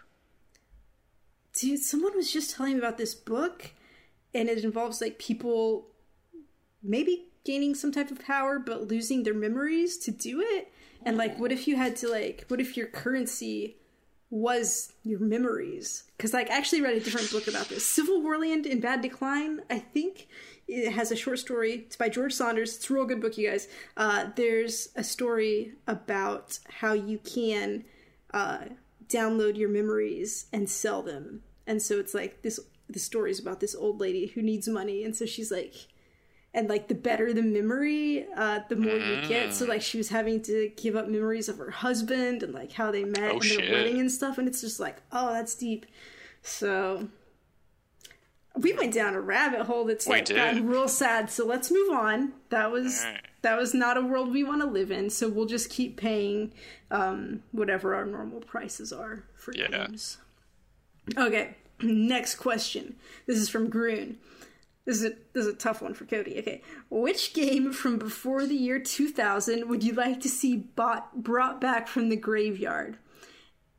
[1.55, 3.71] Dude, someone was just telling me about this book
[4.35, 5.89] and it involves like people
[6.83, 10.71] maybe gaining some type of power but losing their memories to do it.
[11.05, 13.77] And like what if you had to like what if your currency
[14.31, 16.05] was your memories?
[16.17, 17.85] Because like i actually read a different book about this.
[17.99, 20.29] CivilWarLand in bad decline i think
[20.67, 22.77] it has a short story it's by george saunders.
[22.77, 23.69] It's a real good book you guys.
[23.97, 27.85] Uh, there's a story about how you can
[28.35, 28.67] uh,
[29.09, 31.43] download your memories and sell them.
[31.67, 35.17] And so it's like this the stories about this old lady who needs money and
[35.17, 35.75] so she's like
[36.55, 39.23] and like the better the memory uh the more mm.
[39.23, 42.55] you get so like she was having to give up memories of her husband and
[42.55, 43.71] like how they met oh, and their shit.
[43.71, 45.87] wedding and stuff and it's just like oh that's deep
[46.43, 47.09] so
[48.57, 50.37] we went down a rabbit hole that's we like did.
[50.37, 53.21] gotten real sad so let's move on that was right.
[53.43, 56.53] that was not a world we want to live in so we'll just keep paying
[56.91, 59.69] um whatever our normal prices are for yeah.
[59.69, 60.19] games
[61.17, 62.97] okay Next question.
[63.27, 64.19] This is from Groon.
[64.85, 66.39] This is a this is a tough one for Cody.
[66.39, 71.61] Okay, which game from before the year 2000 would you like to see bought, brought
[71.61, 72.97] back from the graveyard?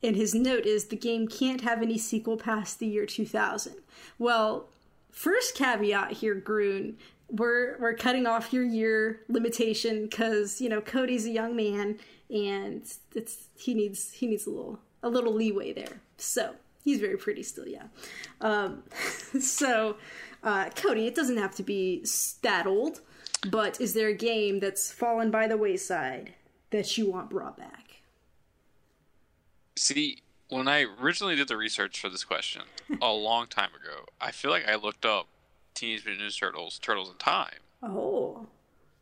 [0.04, 3.74] And his note is the game can't have any sequel past the year 2000.
[4.20, 4.70] Well,
[5.12, 6.98] first caveat here, Groon.
[7.28, 11.98] We're we're cutting off your year limitation because you know Cody's a young man
[12.30, 12.84] and
[13.16, 16.02] it's he needs he needs a little a little leeway there.
[16.18, 17.84] So He's very pretty still, yeah.
[18.42, 18.84] Um,
[19.40, 19.98] so,
[20.44, 22.06] uh, Cody, it doesn't have to be
[22.42, 23.02] that old,
[23.50, 26.34] but is there a game that's fallen by the wayside
[26.72, 28.02] that you want brought back?
[29.76, 32.64] See, when I originally did the research for this question
[33.02, 35.28] a long time ago, I feel like I looked up
[35.74, 37.60] Teenage Mutant Ninja Turtles: Turtles in Time.
[37.82, 38.48] Oh.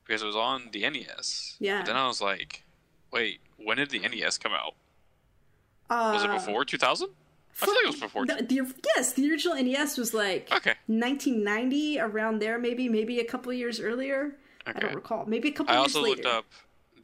[0.06, 1.56] Because it was on the NES.
[1.60, 1.80] Yeah.
[1.80, 2.64] But then I was like,
[3.12, 4.76] wait, when did the NES come out?
[5.90, 7.10] Uh, was it before 2000?
[7.62, 8.26] I like it was before.
[8.26, 10.76] The, the, yes, the original NES was like okay.
[10.88, 14.36] 1990, around there, maybe, maybe a couple years earlier.
[14.68, 14.78] Okay.
[14.78, 15.26] I don't recall.
[15.26, 15.74] Maybe a couple.
[15.74, 16.46] I also looked up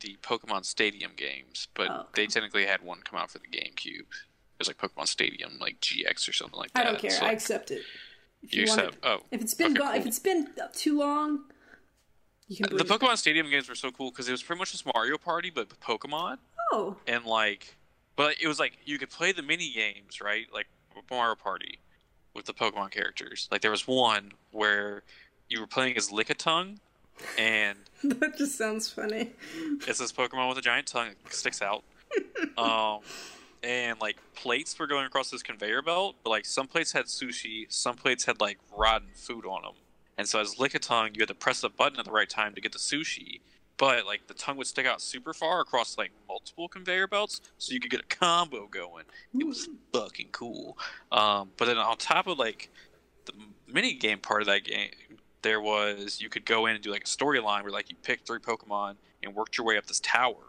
[0.02, 2.08] the Pokemon Stadium games, but oh, okay.
[2.16, 4.02] they technically had one come out for the GameCube.
[4.02, 6.86] It was like Pokemon Stadium, like GX or something like that.
[6.86, 7.12] I don't care.
[7.12, 7.82] So, I accept it.
[8.44, 11.00] If You want said, it- oh, if it's been okay, gone, if it's been too
[11.00, 11.46] long,
[12.48, 12.64] you can.
[12.66, 13.00] the bring it back.
[13.00, 15.70] Pokemon Stadium games were so cool because it was pretty much just Mario Party, but
[15.80, 16.38] Pokemon.
[16.74, 17.78] Oh, and like
[18.16, 20.48] but it was like you could play the mini games right?
[20.54, 20.68] Like
[21.10, 21.80] mario party
[22.34, 23.48] with the pokemon characters.
[23.52, 25.04] Like there was one where
[25.50, 26.78] you were playing as lickitung
[27.38, 29.32] and that just sounds funny.
[29.88, 31.84] it's this pokemon with a giant tongue that sticks out.
[32.58, 33.00] Um
[33.64, 37.66] and like plates were going across this conveyor belt but like some plates had sushi
[37.70, 39.74] some plates had like rotten food on them
[40.18, 42.62] and so as lickitung you had to press the button at the right time to
[42.62, 43.40] get the sushi
[43.84, 47.74] but like the tongue would stick out super far across like multiple conveyor belts so
[47.74, 49.04] you could get a combo going.
[49.38, 50.78] It was fucking cool.
[51.12, 52.70] Um, but then on top of like
[53.26, 53.34] the
[53.68, 54.92] mini game part of that game
[55.42, 58.26] there was you could go in and do like a storyline where like you picked
[58.26, 60.46] three pokemon and worked your way up this tower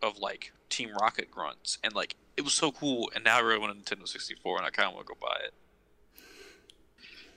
[0.00, 3.58] of like team rocket grunts and like it was so cool and now i really
[3.58, 5.52] want a nintendo 64 and i kind of want to go buy it.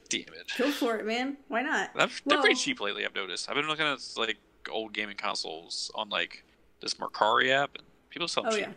[0.08, 0.52] Damn it.
[0.58, 1.38] Go for it, man.
[1.48, 1.90] Why not?
[1.96, 3.50] they're, they're Well- pretty cheap lately i've noticed.
[3.50, 4.38] I've been looking at like
[4.72, 6.44] old gaming consoles on like
[6.82, 8.74] this mercari app and people sell them Oh cheap yeah.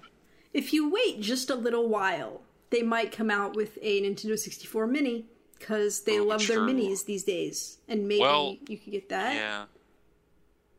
[0.53, 4.87] If you wait just a little while, they might come out with a Nintendo 64
[4.87, 5.25] Mini
[5.59, 9.35] because they Oh, love their minis these days, and maybe Well, you could get that.
[9.35, 9.65] Yeah.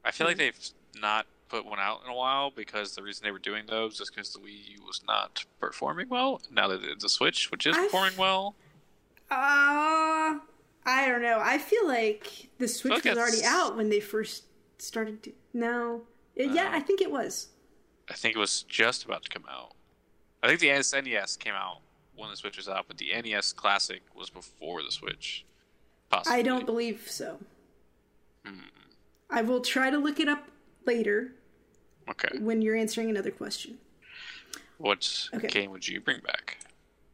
[0.06, 0.58] I feel like they've
[1.02, 4.10] not put one out in a while because the reason they were doing those is
[4.10, 6.42] because the Wii U was not performing well.
[6.52, 8.56] Now that it's a Switch, which is I've- performing well.
[9.30, 10.40] Uh,
[10.86, 11.40] I don't know.
[11.42, 14.44] I feel like the Switch like was already out when they first
[14.82, 15.24] started.
[15.24, 15.34] To...
[15.54, 16.02] No,
[16.40, 17.48] Uh, yeah, I think it was.
[18.10, 19.74] I think it was just about to come out.
[20.44, 21.80] I think the SNES came out
[22.16, 25.46] when the Switch was out, but the NES Classic was before the Switch.
[26.10, 26.40] Possibly.
[26.40, 27.40] I don't believe so.
[28.46, 28.60] Hmm.
[29.30, 30.48] I will try to look it up
[30.86, 31.32] later
[32.08, 32.38] Okay.
[32.40, 33.80] when you're answering another question.
[34.78, 35.48] What Okay.
[35.48, 36.60] game would you bring back?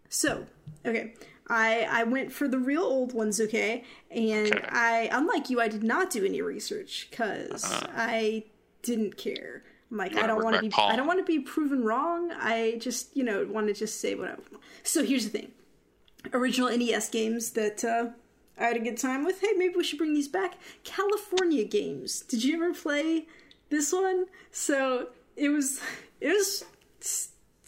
[0.10, 0.46] So,
[0.86, 1.14] okay.
[1.52, 3.84] I I went for the real old ones, okay?
[4.10, 4.68] And Okay.
[4.70, 7.64] I unlike you, I did not do any research cuz
[7.96, 8.46] I
[8.82, 9.64] didn't care.
[9.92, 10.24] I'm like Uh-huh.
[10.24, 10.72] I don't want to be.
[10.78, 12.32] I don't want to be proven wrong.
[12.32, 14.36] I just, you know, want to just say what I
[14.84, 15.52] So, here's the thing.
[16.34, 18.06] Original NES games that uh
[18.58, 19.42] I had a good time with.
[19.42, 20.54] Hey, maybe we should bring these back.
[20.84, 22.22] California games.
[22.22, 23.28] Did you ever play
[23.70, 24.26] this one?
[24.52, 25.82] So, it was
[26.22, 26.64] it was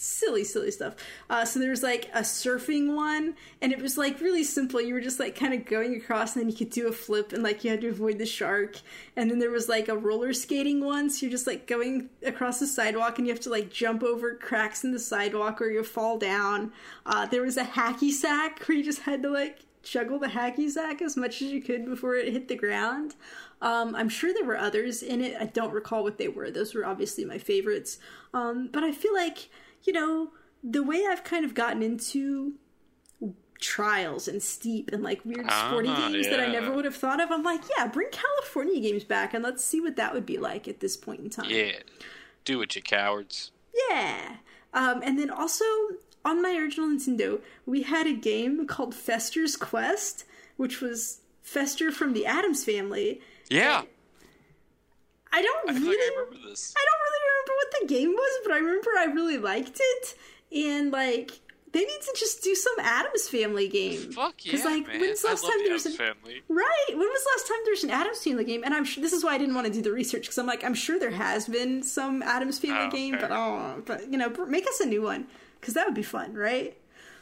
[0.04, 0.96] silly, silly stuff.
[1.30, 4.82] Uh, so there was like a surfing one, and it was like really simple.
[4.82, 7.32] You were just like kind of going across, and then you could do a flip,
[7.34, 8.78] and like you had to avoid the shark.
[9.16, 12.60] And then there was like a roller skating one, so you're just like going across
[12.60, 15.84] the sidewalk, and you have to like jump over cracks in the sidewalk, or you
[15.84, 16.74] fall down.
[17.06, 20.70] Uh, there was a hacky sack where you just had to like juggle the hacky
[20.70, 23.16] sack as much as you could before it hit the ground.
[23.62, 25.38] Um, I'm sure there were others in it.
[25.40, 26.52] I don't recall what they were.
[26.52, 27.98] Those were obviously my favorites.
[28.34, 29.50] Um, but I feel like,
[29.84, 30.30] you know,
[30.64, 32.54] the way I've kind of gotten into
[33.60, 37.22] trials and steep and like weird sporty Ah, games that I never would have thought
[37.22, 40.38] of, I'm like, yeah, bring California games back and let's see what that would be
[40.38, 41.50] like at this point in time.
[41.50, 41.72] Yeah.
[42.46, 43.52] Do it, you cowards.
[43.90, 44.36] Yeah.
[44.74, 45.64] Um, and then also
[46.26, 50.26] on my original Nintendo, we had a game called Fester's Quest,
[50.58, 53.22] which was Fester from the Addams Family.
[53.50, 53.84] Yeah.
[55.32, 56.74] I don't I really, I remember this.
[56.78, 57.03] I don't
[57.74, 60.16] what the game was, but I remember I really liked it.
[60.56, 61.32] And like,
[61.72, 64.12] they need to just do some Addams Family game.
[64.12, 65.00] Fuck yeah, Because like, man.
[65.02, 66.42] when's the last time the there was Addams an family.
[66.48, 66.86] Right.
[66.90, 68.64] When was the last time there was an Addams Family game?
[68.64, 70.46] And I'm sure this is why I didn't want to do the research because I'm
[70.46, 73.22] like I'm sure there has been some Addams Family Oh, game, fair.
[73.22, 75.26] but oh, but you know, make us a new one
[75.60, 76.78] because that would be fun, right?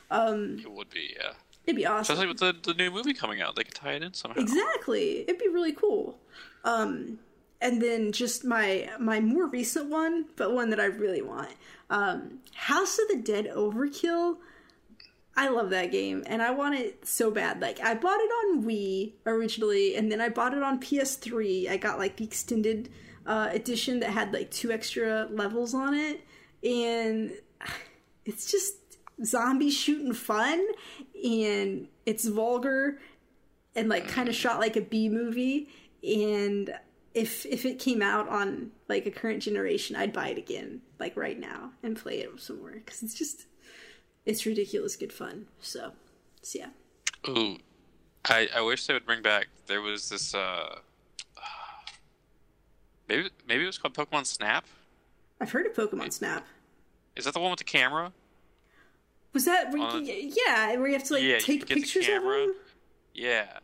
[0.09, 1.31] Um, it would be, yeah.
[1.65, 2.13] It'd be awesome.
[2.13, 4.41] Especially with the, the new movie coming out, they could tie it in somehow.
[4.41, 5.21] Exactly.
[5.21, 6.19] It'd be really cool.
[6.65, 7.19] Um,
[7.61, 11.51] and then just my my more recent one, but one that I really want.
[11.89, 14.37] Um, House of the Dead Overkill.
[15.37, 17.61] I love that game and I want it so bad.
[17.61, 21.69] Like I bought it on Wii originally and then I bought it on PS3.
[21.69, 22.89] I got like the extended
[23.25, 26.21] uh, edition that had like two extra levels on it
[26.63, 27.31] and
[28.25, 28.75] it's just
[29.23, 30.65] zombie shooting fun
[31.23, 32.99] and it's vulgar
[33.75, 35.69] and like kind of shot like a B movie
[36.03, 36.73] and
[37.13, 41.15] if if it came out on like a current generation I'd buy it again like
[41.17, 43.45] right now and play it some more cuz it's just
[44.25, 45.91] it's ridiculous good fun so,
[46.41, 46.69] so yeah
[47.27, 47.57] Ooh,
[48.25, 49.47] I, I wish they would bring back.
[49.67, 50.33] There was this.
[50.33, 50.79] uh
[53.07, 54.65] Maybe maybe it was called Pokemon Snap.
[55.39, 56.45] I've heard of Pokemon Snap
[57.15, 58.13] Is that the one with the camera?
[59.33, 62.23] was that where, you- yeah where you have to like Yeah, take the pictures of
[62.23, 62.55] them
[63.13, 63.59] Yeah.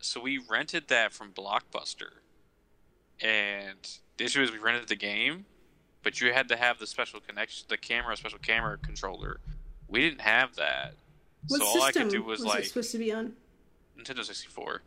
[0.00, 2.10] So we rented that from Blockbuster,
[3.20, 5.44] and the issue is we rented the game,
[6.02, 9.40] but you had to have the special connection, the camera, special camera controller.
[9.88, 10.94] We didn't have that,
[11.48, 13.32] what so all I could do was, was like it supposed to be on
[13.98, 14.82] Nintendo 64.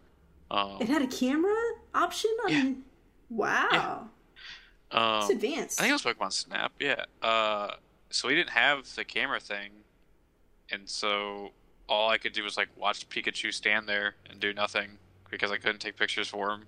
[0.51, 1.55] Um, It had a camera
[1.93, 2.51] option on.
[2.51, 2.71] Yeah.
[3.29, 4.09] Wow,
[4.91, 5.79] um, it's advanced.
[5.79, 6.73] I think it was Pokemon Snap.
[6.79, 7.05] Yeah.
[7.21, 7.75] Uh,
[8.09, 9.71] so we didn't have the camera thing,
[10.69, 11.51] and so
[11.87, 14.97] all I could do was like watch Pikachu stand there and do nothing
[15.29, 16.65] because I couldn't take pictures for him.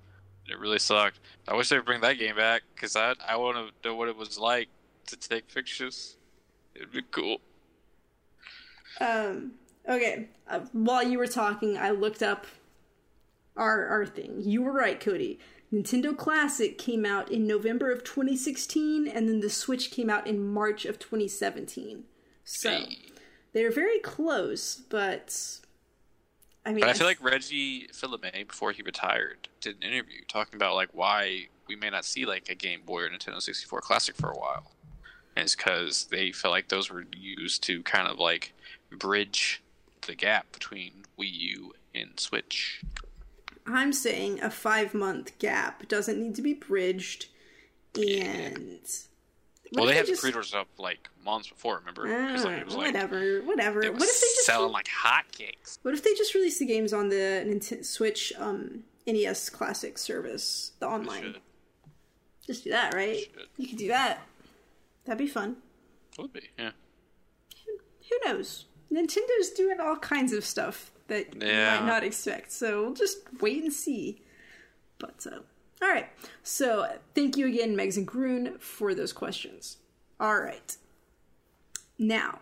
[0.49, 1.19] It really sucked.
[1.47, 4.09] I wish they would bring that game back because I I want to know what
[4.09, 4.69] it was like
[5.07, 6.17] to take pictures.
[6.75, 7.37] It'd be cool.
[8.99, 9.53] Um.
[9.87, 10.29] Okay.
[10.47, 12.45] Uh, while you were talking, I looked up
[13.55, 14.41] our our thing.
[14.41, 15.39] You were right, Cody.
[15.71, 20.45] Nintendo Classic came out in November of 2016, and then the Switch came out in
[20.45, 22.03] March of 2017.
[22.43, 22.97] So Hey.
[23.53, 25.59] they're very close, but
[26.65, 30.55] I mean, But I feel like Reggie Fils-Aimé, before he retired, did an interview talking
[30.55, 34.15] about like why we may not see like a Game Boy or Nintendo 64 Classic
[34.15, 34.71] for a while.
[35.35, 38.53] And it's because they felt like those were used to kind of like
[38.91, 39.61] bridge
[40.07, 42.81] the gap between Wii U and Switch.
[43.65, 47.27] I'm saying a five month gap doesn't need to be bridged,
[47.95, 48.79] and
[49.73, 51.77] well, they had the just- pre-orders up like months before.
[51.79, 52.07] Remember?
[52.07, 52.33] like, Ah, it
[52.65, 53.79] was like whatever, whatever.
[53.81, 55.79] What if they just selling like hotcakes.
[55.81, 60.71] What if they just release the games on the Nintendo Switch um, NES Classic service,
[60.79, 61.35] the online?
[62.45, 63.25] Just do that, right?
[63.57, 64.21] You could do that.
[65.05, 65.57] That'd be fun.
[66.17, 66.71] Would be, yeah.
[67.65, 68.65] Who knows?
[68.91, 72.51] Nintendo's doing all kinds of stuff that you might not expect.
[72.51, 74.21] So we'll just wait and see.
[74.99, 75.39] But uh,
[75.83, 76.07] all right.
[76.43, 79.77] So thank you again, Megs and Groon, for those questions.
[80.19, 80.77] All right.
[81.99, 82.39] Now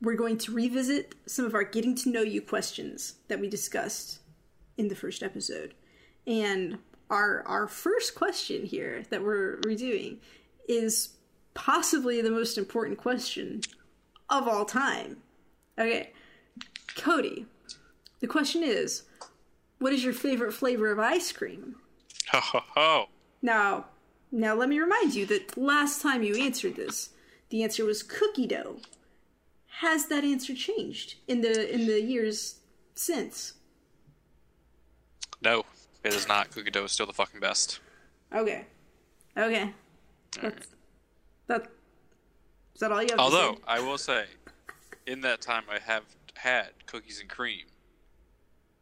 [0.00, 4.20] we're going to revisit some of our getting to know you questions that we discussed
[4.76, 5.74] in the first episode.
[6.26, 6.78] And
[7.10, 10.18] our our first question here that we're redoing
[10.68, 11.10] is
[11.54, 13.60] possibly the most important question
[14.30, 15.18] of all time.
[15.78, 16.12] Okay.
[16.96, 17.46] Cody,
[18.20, 19.02] the question is
[19.78, 21.76] what is your favorite flavor of ice cream?
[22.30, 23.06] Ho ho ho!
[23.42, 23.86] Now,
[24.30, 27.10] now let me remind you that last time you answered this,
[27.50, 28.76] the answer was cookie dough.
[29.80, 32.60] Has that answer changed in the in the years
[32.94, 33.54] since?
[35.42, 35.64] No,
[36.04, 36.50] it is not.
[36.50, 37.80] Cookie dough is still the fucking best.
[38.32, 38.66] Okay.
[39.36, 39.72] Okay.
[40.40, 40.68] That's,
[41.48, 41.66] that
[42.74, 43.62] is that all you have Although to say?
[43.66, 44.24] Although I will say,
[45.06, 46.04] in that time I have
[46.36, 47.66] had cookies and cream,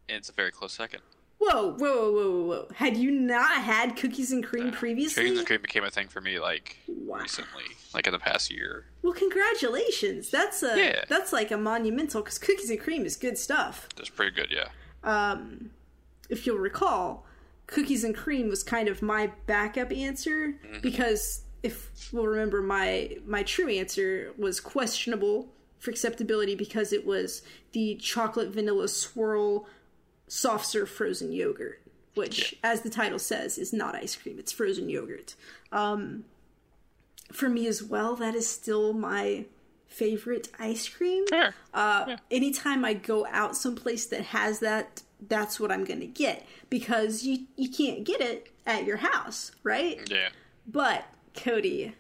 [0.09, 1.03] and it's a very close second.
[1.40, 2.68] Whoa, whoa, whoa, whoa, whoa.
[2.74, 5.22] Had you not had cookies and cream previously?
[5.24, 7.18] Cookies and cream became a thing for me like Wow.
[7.20, 8.85] recently, like in the past year.
[9.03, 10.29] Well, congratulations.
[10.31, 11.05] That's a Yeah.
[11.09, 13.88] that's like a monumental because cookies and cream is good stuff.
[13.96, 14.68] That's pretty good, yeah.
[15.03, 15.70] Um,
[16.29, 17.26] if you'll recall,
[17.66, 23.42] cookies and cream was kind of my backup answer because if we'll remember, my my
[23.44, 25.48] true answer was questionable
[25.79, 27.40] for acceptability because it was
[27.72, 29.66] the chocolate vanilla swirl
[30.30, 31.82] soft serve frozen yogurt,
[32.14, 35.34] which, as the title says, is not ice cream; it's frozen yogurt.
[35.72, 36.24] Um,
[37.32, 39.44] for me as well, that is still my
[39.86, 41.24] favorite ice cream.
[41.28, 41.54] Sure.
[41.74, 47.24] Uh, anytime I go out someplace that has that, that's what I'm gonna get because
[47.24, 50.00] you you can't get it at your house, right?
[50.08, 50.28] Yeah.
[50.66, 51.94] But Cody,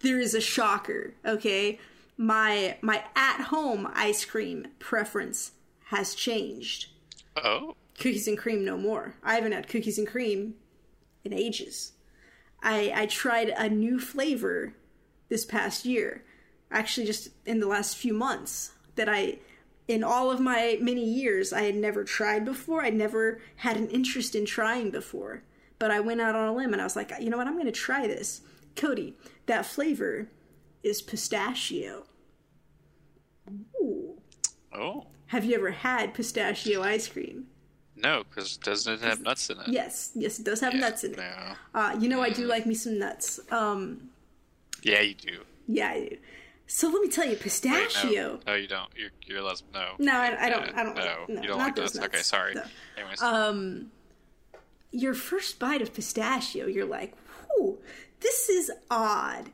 [0.00, 1.14] there is a shocker.
[1.24, 1.78] Okay,
[2.16, 5.52] my my at home ice cream preference
[5.86, 6.88] has changed.
[7.36, 7.76] Oh.
[7.96, 9.14] Cookies and cream no more.
[9.22, 10.54] I haven't had cookies and cream
[11.24, 11.92] in ages.
[12.62, 14.74] I I tried a new flavor
[15.28, 16.24] this past year.
[16.70, 19.38] Actually just in the last few months that I
[19.88, 22.82] in all of my many years I had never tried before.
[22.82, 25.42] I never had an interest in trying before.
[25.78, 27.58] But I went out on a limb and I was like, you know what, I'm
[27.58, 28.40] gonna try this.
[28.76, 29.14] Cody,
[29.46, 30.28] that flavor
[30.82, 32.04] is pistachio.
[33.80, 34.20] Ooh.
[34.72, 35.06] Oh.
[35.32, 37.46] Have you ever had pistachio ice cream?
[37.96, 39.66] No, because doesn't it have nuts in it?
[39.66, 41.16] Yes, yes, it does have Yeah, nuts in it.
[41.16, 41.54] No.
[41.74, 43.40] Uh, you know, I do like me some nuts.
[43.50, 44.10] Um,
[44.82, 45.40] Yeah, you do.
[45.66, 46.18] yeah, I do.
[46.66, 48.32] So let me tell you, Wait, pistachio.
[48.34, 48.40] no.
[48.46, 48.90] no, you don't.
[48.94, 49.62] You're, you're less.
[49.72, 49.92] No.
[49.98, 50.66] No, I, I don't.
[50.66, 50.96] Yeah, I don't.
[50.96, 52.08] No, no you don't like those nuts.
[52.08, 52.54] Okay, sorry.
[52.54, 52.64] No.
[52.98, 53.22] Anyways.
[53.22, 53.90] Um,
[54.90, 57.14] your first bite of pistachio, you're like,
[57.48, 57.78] "Whew,
[58.20, 59.48] this is odd."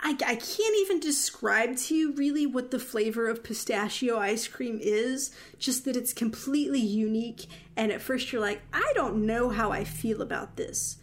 [0.00, 4.78] I, I can't even describe to you really what the flavor of pistachio ice cream
[4.80, 7.46] is, just that it's completely unique.
[7.76, 10.98] And at first, you're like, I don't know how I feel about this.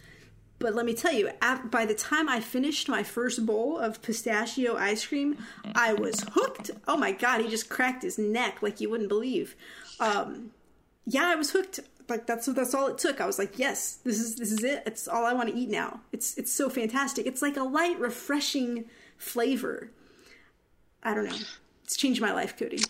[0.58, 1.30] But let me tell you,
[1.70, 5.36] by the time I finished my first bowl of pistachio ice cream,
[5.74, 6.70] I was hooked.
[6.88, 9.54] Oh my god, he just cracked his neck like you wouldn't believe.
[10.00, 10.52] Um,
[11.04, 11.80] yeah, I was hooked.
[12.08, 13.20] Like that's that's all it took.
[13.20, 14.82] I was like, yes, this is this is it.
[14.86, 16.00] It's all I want to eat now.
[16.12, 17.26] It's it's so fantastic.
[17.26, 18.84] It's like a light, refreshing
[19.16, 19.90] flavor.
[21.02, 21.36] I don't know.
[21.84, 22.80] It's changed my life, Cody.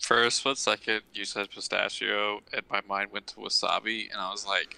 [0.00, 4.30] For a split second, you said pistachio, and my mind went to wasabi, and I
[4.30, 4.76] was like,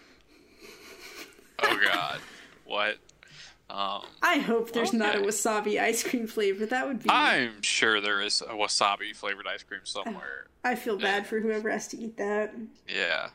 [1.62, 2.20] "Oh God,
[2.64, 2.98] what?"
[3.70, 6.66] Um, I hope there's not a wasabi ice cream flavor.
[6.66, 7.08] That would be.
[7.08, 10.46] I'm sure there is a wasabi flavored ice cream somewhere.
[10.62, 12.54] I feel bad for whoever has to eat that.
[12.86, 13.30] Yeah.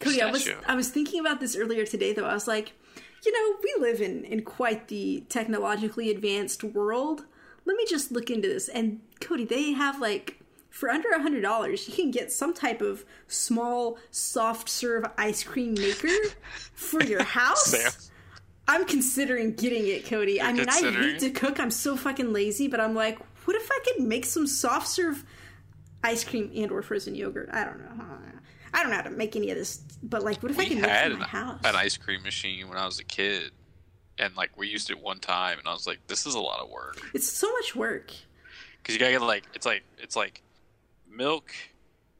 [0.00, 0.48] Cody, I was.
[0.66, 2.26] I was thinking about this earlier today though.
[2.26, 2.72] I was like,
[3.24, 7.24] you know, we live in in quite the technologically advanced world.
[7.64, 8.68] Let me just look into this.
[8.68, 10.38] And Cody, they have like
[10.70, 15.42] for under a hundred dollars, you can get some type of small soft serve ice
[15.42, 16.08] cream maker
[16.74, 17.66] for your house.
[17.66, 17.90] Sam.
[18.68, 20.42] I'm considering getting it, Cody.
[20.42, 21.58] I mean, I hate to cook.
[21.58, 25.24] I'm so fucking lazy, but I'm like, what if I could make some soft serve
[26.04, 27.48] ice cream and or frozen yogurt?
[27.50, 27.92] I don't know.
[27.94, 28.37] I don't know.
[28.74, 30.68] I don't know how to make any of this, but like, what if I we
[30.70, 31.60] could make it in an, house?
[31.64, 33.52] an ice cream machine when I was a kid,
[34.18, 36.60] and like we used it one time, and I was like, "This is a lot
[36.60, 38.12] of work." It's so much work.
[38.82, 40.42] because you gotta get like it's like it's like
[41.10, 41.52] milk,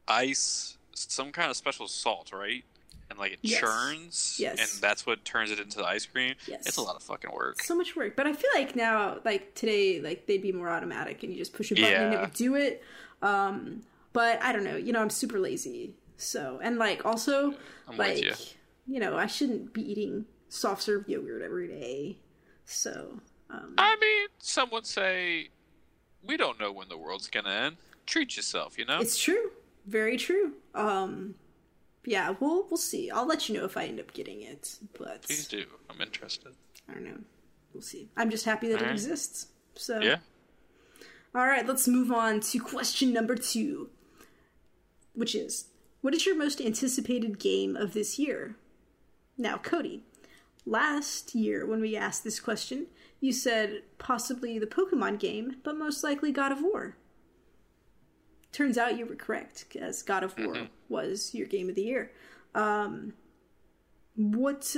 [0.07, 2.65] ice, some kind of special salt, right?
[3.11, 3.61] And like it Yes.
[3.61, 4.59] churns, Yes.
[4.61, 6.35] and that's what turns it into the ice cream.
[6.47, 6.67] Yes.
[6.67, 7.63] It's a lot of fucking work.
[7.63, 8.17] So much work.
[8.17, 11.55] But I feel like now, like today, like they'd be more automatic, and you just
[11.55, 12.83] push a button and it would do it.
[13.23, 13.83] Um,
[14.13, 14.77] but I don't know.
[14.77, 15.95] You know, I'm super lazy.
[16.19, 17.55] So and like also,
[17.89, 18.35] I'm like you.
[18.87, 22.19] you know, I shouldn't be eating soft serve yogurt every day.
[22.65, 25.49] So um, I mean, some would say
[26.23, 27.77] we don't know when the world's gonna end.
[28.05, 29.01] Treat yourself, you know.
[29.01, 29.53] It's true.
[29.87, 30.55] Very true.
[30.75, 31.37] Um
[32.05, 33.11] yeah, we'll we'll see.
[33.11, 34.77] I'll let you know if I end up getting it.
[34.99, 35.65] But Please do.
[35.89, 36.53] I'm interested.
[36.89, 37.19] I don't know.
[37.73, 38.09] We'll see.
[38.17, 38.93] I'm just happy that it Alright.
[38.93, 39.49] exists.
[39.75, 40.17] So Yeah.
[41.35, 43.91] All right, let's move on to question number 2,
[45.13, 45.67] which is
[46.09, 48.57] what is your most anticipated game of this year?
[49.37, 50.05] Now, Cody,
[50.65, 52.87] last year when we asked this question,
[53.21, 56.97] you said possibly the Pokemon game, but most likely God of War.
[58.53, 62.11] Turns out you were correct, as God of War was your game of the year.
[62.55, 63.13] Um,
[64.17, 64.75] what?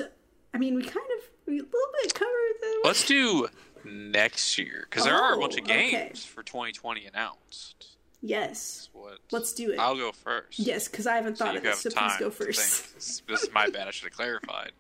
[0.53, 2.81] I mean, we kind of we a little bit covered the.
[2.83, 3.47] Let's do
[3.85, 6.13] next year because there are a bunch Oh, of games okay.
[6.15, 7.99] for 2020 announced.
[8.23, 9.19] Yes, What?
[9.33, 9.79] let's do it.
[9.79, 10.59] I'll go first.
[10.59, 12.87] Yes, because I haven't thought you of this, so please go first.
[12.95, 13.89] This, is my bad.
[13.89, 14.73] I should have clarified.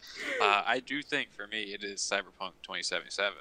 [0.42, 3.32] Uh, I do think for me it is Cyberpunk 2077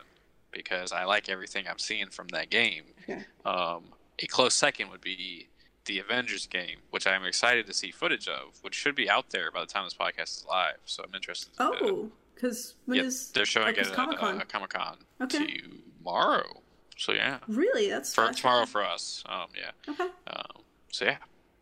[0.51, 2.83] because I like everything I'm seeing from that game.
[3.03, 3.23] Okay.
[3.45, 3.85] Um,
[4.23, 5.49] a close second would be
[5.85, 9.51] the Avengers game, which I'm excited to see footage of, which should be out there
[9.51, 10.77] by the time this podcast is live.
[10.85, 11.51] So I'm interested.
[11.59, 14.41] Oh, because when is they're showing like, it Comic at Con?
[14.41, 15.61] uh, Comic Con Okay.
[15.97, 16.61] tomorrow.
[16.99, 17.89] So yeah, really?
[17.89, 19.23] That's for tomorrow for us.
[19.25, 19.71] Um, yeah.
[19.93, 20.09] Okay.
[20.27, 21.15] Um, so yeah,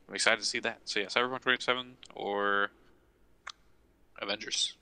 [0.09, 0.79] I'm excited to see that.
[0.85, 2.71] So yeah, Cyberpunk 27 or
[4.19, 4.73] Avengers.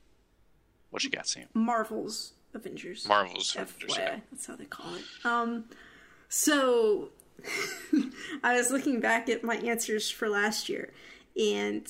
[0.92, 1.48] What you got, Sam?
[1.54, 3.06] Marvel's Avengers.
[3.06, 3.98] Marvel's Avengers.
[3.98, 4.20] Yeah.
[4.32, 5.04] that's how they call it.
[5.26, 5.66] Um,
[6.30, 7.10] so
[8.42, 10.94] I was looking back at my answers for last year,
[11.38, 11.86] and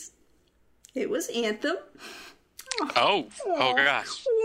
[0.95, 1.77] it was Anthem.
[2.95, 4.25] Oh, oh gosh.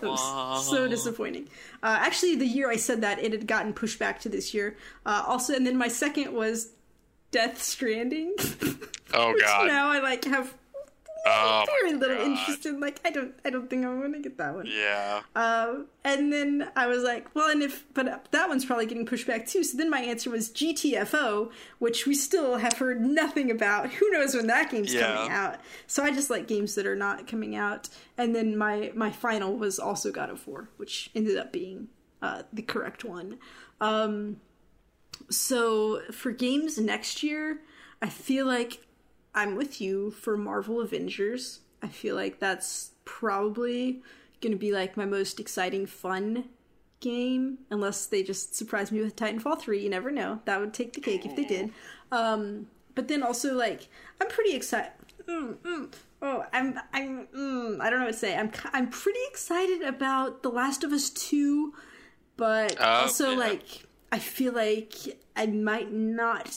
[0.00, 1.48] That was so disappointing.
[1.82, 4.76] Uh, actually, the year I said that, it had gotten pushed back to this year.
[5.06, 6.70] Uh, also, and then my second was
[7.30, 8.34] Death Stranding.
[9.16, 9.68] Oh god.
[9.68, 10.52] now I like have
[11.26, 12.26] Oh very my little God.
[12.26, 12.80] interest in.
[12.80, 14.66] Like, I don't, I don't think I'm gonna get that one.
[14.66, 15.22] Yeah.
[15.34, 19.26] Um, and then I was like, well, and if, but that one's probably getting pushed
[19.26, 19.64] back too.
[19.64, 23.90] So then my answer was GTFO, which we still have heard nothing about.
[23.90, 25.14] Who knows when that game's Yeah.
[25.14, 25.60] coming out?
[25.86, 27.88] So I just like games that are not coming out.
[28.18, 31.88] And then my my final was also God of War, which ended up being
[32.22, 33.38] uh, the correct one.
[33.80, 34.36] Um,
[35.30, 37.60] so for games next year,
[38.02, 38.86] I feel like
[39.34, 41.60] I'm with you for Marvel Avengers.
[41.82, 44.02] I feel like that's probably
[44.40, 46.44] going to be like my most exciting, fun
[47.00, 49.82] game, unless they just surprise me with Titanfall 3.
[49.82, 50.40] You never know.
[50.44, 51.70] That would take the cake if they did.
[52.12, 53.88] Um, but then also, like,
[54.20, 54.92] I'm pretty excited.
[55.28, 55.92] Mm, mm.
[56.22, 58.36] Oh, I'm, I'm, mm, I don't know what to say.
[58.36, 61.74] I'm, I'm pretty excited about The Last of Us 2,
[62.36, 63.36] but Oh, also, yeah.
[63.36, 64.94] like, I feel like
[65.36, 66.56] I might not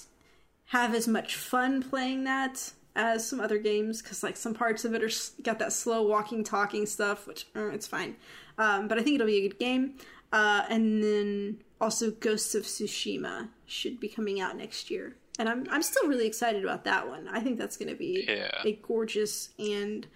[0.67, 4.93] have as much fun playing that as some other games because like some parts of
[4.93, 8.15] it are got that slow walking talking stuff which uh, it's fine
[8.57, 9.95] um, but i think it'll be a good game
[10.33, 15.65] uh, and then also ghosts of tsushima should be coming out next year and i'm,
[15.69, 18.51] I'm still really excited about that one i think that's going to be Yeah.
[18.65, 20.07] a gorgeous and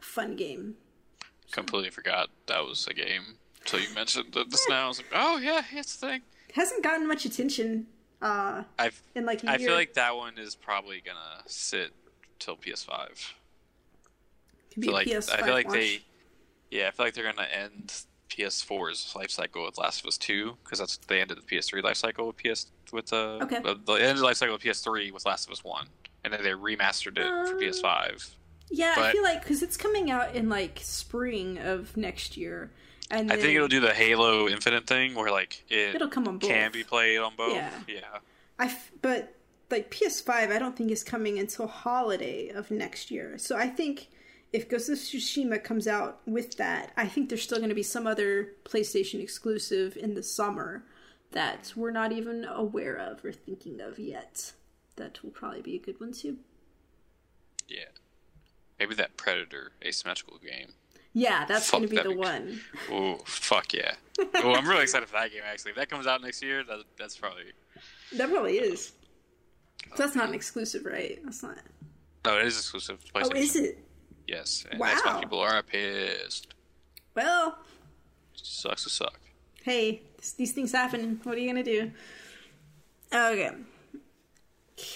[0.00, 0.74] fun game
[1.50, 3.22] Completely forgot that was a game.
[3.64, 4.84] So you mentioned just now.
[4.84, 6.20] I was like, oh yeah, it's a thing.
[6.54, 7.86] hasn't gotten much attention
[8.22, 11.92] uh, I in like I year feel like that one is probably gonna sit
[12.38, 13.32] till PS5.
[14.74, 15.78] Could feel a like PS5 I feel like launch.
[15.78, 16.00] they,
[16.70, 17.92] yeah, I feel like they're gonna end
[18.30, 21.82] PS4's life cycle with Last of Us Two because that's the end of the PS3
[21.82, 23.60] life cycle with PS with uh, Okay.
[23.60, 25.86] the, the end of the life cycle of PS3 with Last of Us One,
[26.24, 28.30] and then they remastered it for Uh, PS5.
[28.70, 32.70] Yeah, I feel like because it's coming out in like spring of next year,
[33.10, 36.38] and I think it'll do the Halo Infinite thing where like it it'll come on
[36.38, 36.50] both.
[36.50, 37.54] can be played on both.
[37.54, 37.70] Yeah.
[37.88, 38.18] yeah.
[38.58, 39.34] I f- but
[39.70, 43.36] like PS5, I don't think is coming until holiday of next year.
[43.38, 44.08] So I think
[44.52, 47.82] if Ghost of Tsushima comes out with that, I think there's still going to be
[47.82, 50.84] some other PlayStation exclusive in the summer
[51.32, 54.52] that we're not even aware of or thinking of yet.
[54.96, 56.38] That will probably be a good one too.
[57.68, 57.84] Yeah.
[58.78, 60.72] Maybe that Predator asymmetrical game.
[61.14, 62.60] Yeah, that's Fuck, going to be the be- one.
[62.90, 63.94] Oh, fuck yeah.
[64.36, 65.70] oh, I'm really excited for that game, actually.
[65.72, 67.44] If that comes out next year, that, that's probably.
[68.14, 68.92] That probably is.
[69.96, 71.18] So that's not an exclusive, right?
[71.24, 71.56] That's not.
[72.24, 73.30] No, it is exclusive to PlayStation.
[73.34, 73.78] Oh, is it?
[74.26, 74.66] Yes.
[74.70, 75.20] And that's why Wow.
[75.20, 76.54] people are pissed.
[77.14, 77.58] Well,
[78.34, 79.18] Sucks to suck.
[79.64, 81.20] hey, th- these things happen.
[81.24, 81.90] What are you gonna do?
[83.12, 83.50] Okay,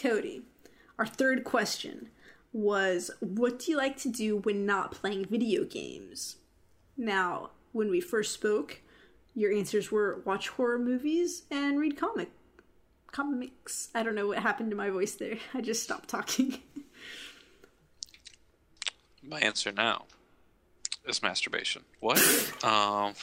[0.03, 0.43] Cody.
[0.99, 2.11] Our third question
[2.53, 6.37] was, "What do you like to do when not playing video games?"
[6.97, 8.81] Now, when we first spoke,
[9.35, 12.31] your answers were watch horror movies and read comic
[13.13, 13.91] comics.
[13.95, 15.39] I don't know what happened to my voice there.
[15.55, 16.59] I just stopped talking.
[19.23, 20.07] My answer now
[21.07, 21.83] is masturbation.
[22.01, 22.19] What?
[22.65, 23.15] um.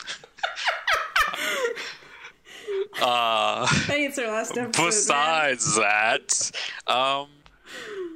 [3.02, 3.68] uh.
[3.90, 4.78] My answer last episode.
[4.78, 4.88] man.
[4.88, 6.52] Besides that,
[6.88, 7.28] um,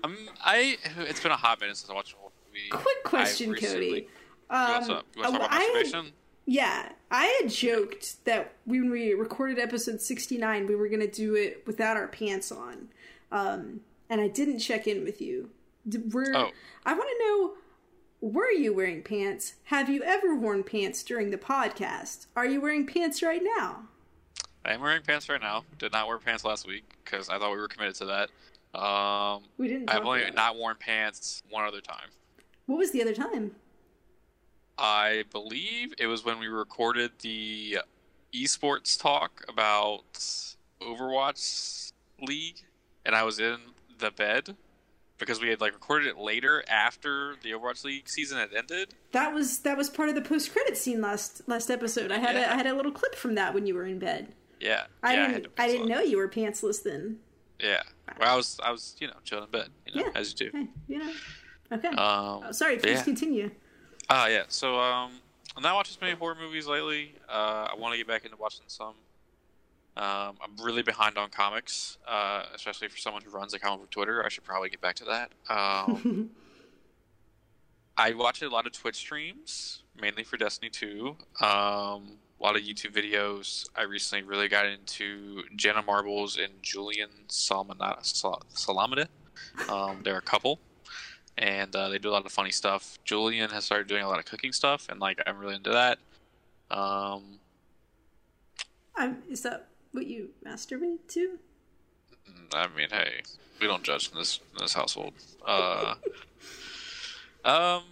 [0.03, 2.69] I'm, I it's been a hot minute since I watched a horror movie.
[2.69, 4.07] Quick question, recently- Cody.
[4.49, 4.59] Um,
[4.91, 5.05] up?
[5.15, 5.51] You want to talk about
[5.93, 6.11] had-
[6.45, 11.35] Yeah, I had joked that when we recorded episode 69, we were going to do
[11.35, 12.89] it without our pants on.
[13.31, 13.79] Um,
[14.09, 15.49] and I didn't check in with you.
[16.11, 16.51] Were, Oh.
[16.85, 17.53] I want to know
[18.21, 19.55] were you wearing pants?
[19.65, 22.27] Have you ever worn pants during the podcast?
[22.35, 23.83] Are you wearing pants right now?
[24.63, 25.63] I am wearing pants right now.
[25.77, 28.29] Did not wear pants last week because I thought we were committed to that.
[28.73, 29.89] Um, We didn't.
[29.89, 32.09] I've only not worn pants one other time.
[32.65, 33.55] What was the other time?
[34.77, 37.79] I believe it was when we recorded the
[38.33, 40.03] esports talk about
[40.81, 42.61] Overwatch League,
[43.05, 43.57] and I was in
[43.99, 44.55] the bed
[45.19, 48.95] because we had like recorded it later after the Overwatch League season had ended.
[49.11, 52.11] That was that was part of the post credit scene last last episode.
[52.11, 52.53] I had a, Yeah.
[52.53, 54.33] I had a little clip from that when you were in bed.
[54.59, 57.19] Yeah, I yeah, didn't to I, didn't know you were pantsless then.
[57.63, 57.81] Yeah,
[58.19, 60.19] well, I was I was you know chilling in bed, you know, Yeah.
[60.19, 60.57] as you do.
[60.57, 61.13] Hey, you know.
[61.71, 61.87] Okay.
[61.87, 63.03] Um, Oh, sorry, please yeah.
[63.03, 63.51] continue.
[64.09, 64.43] Ah, yeah.
[64.49, 65.13] So, um,
[65.55, 67.15] I'm not watching as many horror movies lately.
[67.29, 68.95] Uh, I want to get back into watching some.
[69.95, 73.91] Um, I'm really behind on comics, uh, especially for someone who runs a comic book
[73.91, 74.25] Twitter.
[74.25, 75.31] I should probably get back to that.
[75.49, 76.31] Um,
[77.97, 81.15] I watch a lot of Twitch streams, mainly for Destiny 2.
[81.41, 83.67] Um, a lot of YouTube videos.
[83.73, 89.07] I recently really got into Jenna Marbles and Julien Salmonata, Sal- Salamida.
[89.69, 90.59] Um, they're a couple
[91.37, 92.99] and uh, they do a lot of funny stuff.
[93.05, 95.99] Julien has started doing a lot of cooking stuff, and like I'm really into that.
[96.69, 97.39] Um,
[98.95, 101.39] Um, is that what you masturbate to?
[102.53, 103.21] I mean, hey,
[103.59, 105.13] we don't judge in this in this household.
[105.45, 105.95] Uh,
[107.45, 107.83] um,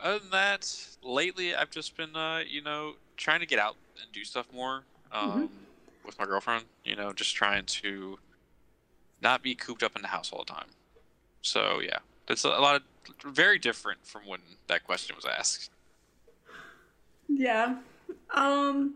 [0.00, 4.12] other than that, lately I've just been, uh, you know, trying to get out and
[4.12, 5.50] do stuff more um,
[6.04, 6.64] with my girlfriend.
[6.84, 8.18] You know, just trying to
[9.22, 10.68] not be cooped up in the house all the time.
[11.42, 12.82] So yeah, that's a lot of
[13.24, 15.70] very different from when that question was asked.
[17.28, 17.76] Yeah.
[18.34, 18.94] Um,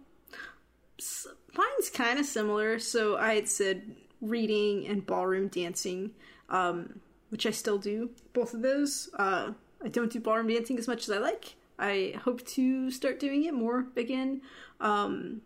[1.55, 2.79] mine's kind of similar.
[2.79, 6.13] So I had said reading and ballroom dancing,
[6.49, 7.01] um,
[7.31, 8.11] which I still do.
[8.33, 9.11] Both of those.
[9.19, 9.53] Uh,
[9.85, 11.57] I don't do ballroom dancing as much as I like.
[11.79, 14.43] I hope to start doing it more again.
[14.83, 15.41] Um,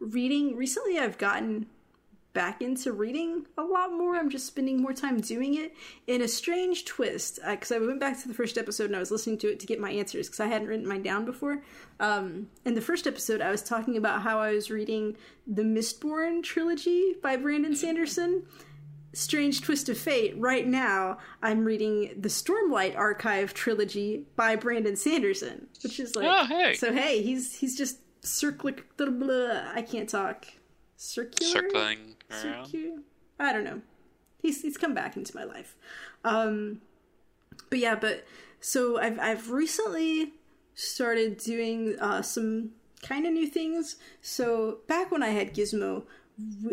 [0.00, 1.66] reading recently, I've gotten
[2.32, 4.16] back into reading a lot more.
[4.16, 5.74] I'm just spending more time doing it
[6.06, 7.38] in a strange twist.
[7.46, 9.66] Because I went back to the first episode and I was listening to it to
[9.66, 11.62] get my answers because I hadn't written mine down before.
[12.00, 15.16] Um, in the first episode, I was talking about how I was reading
[15.46, 18.44] the Mistborn trilogy by Brandon Sanderson.
[19.12, 20.32] Strange twist of fate.
[20.38, 26.46] Right now, I'm reading the Stormlight Archive trilogy by Brandon Sanderson, which is like Oh,
[26.46, 26.72] hey.
[26.72, 26.94] so.
[26.94, 27.98] Hey, he's he's just
[29.10, 30.46] blah, I can't talk.
[30.96, 31.52] Circular.
[31.52, 32.66] Circling around.
[32.66, 32.98] Circular?
[33.38, 33.82] I don't know.
[34.40, 35.76] He's he's come back into my life.
[36.24, 36.80] Um
[37.70, 38.24] but yeah, but
[38.60, 40.34] so I've I've recently
[40.74, 42.70] started doing uh some
[43.02, 43.96] kind of new things.
[44.20, 46.04] So back when I had Gizmo,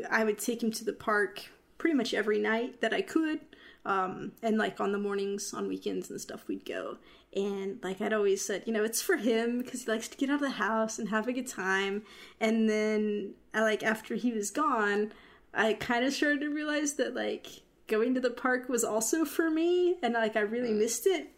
[0.09, 3.41] I would take him to the park pretty much every night that I could.
[3.85, 6.97] Um, and like on the mornings, on weekends and stuff, we'd go.
[7.35, 10.29] And like I'd always said, you know, it's for him because he likes to get
[10.29, 12.03] out of the house and have a good time.
[12.39, 15.13] And then, I, like after he was gone,
[15.53, 17.47] I kind of started to realize that like
[17.87, 21.29] going to the park was also for me, and like I really missed it.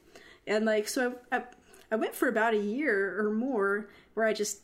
[0.48, 1.44] And like so, I, I,
[1.92, 4.62] I went for about a year or more where I just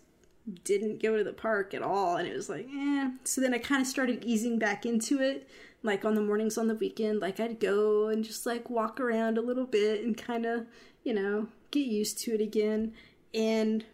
[0.63, 3.09] didn't go to the park at all, and it was like, eh.
[3.25, 5.47] So then I kind of started easing back into it
[5.83, 9.37] like on the mornings on the weekend like i'd go and just like walk around
[9.37, 10.65] a little bit and kind of
[11.07, 12.93] you know, get used to it again.
[13.33, 13.85] And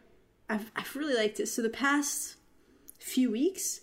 [0.50, 1.48] I've, I've really liked it.
[1.48, 2.36] So the past
[3.00, 3.82] few weeks,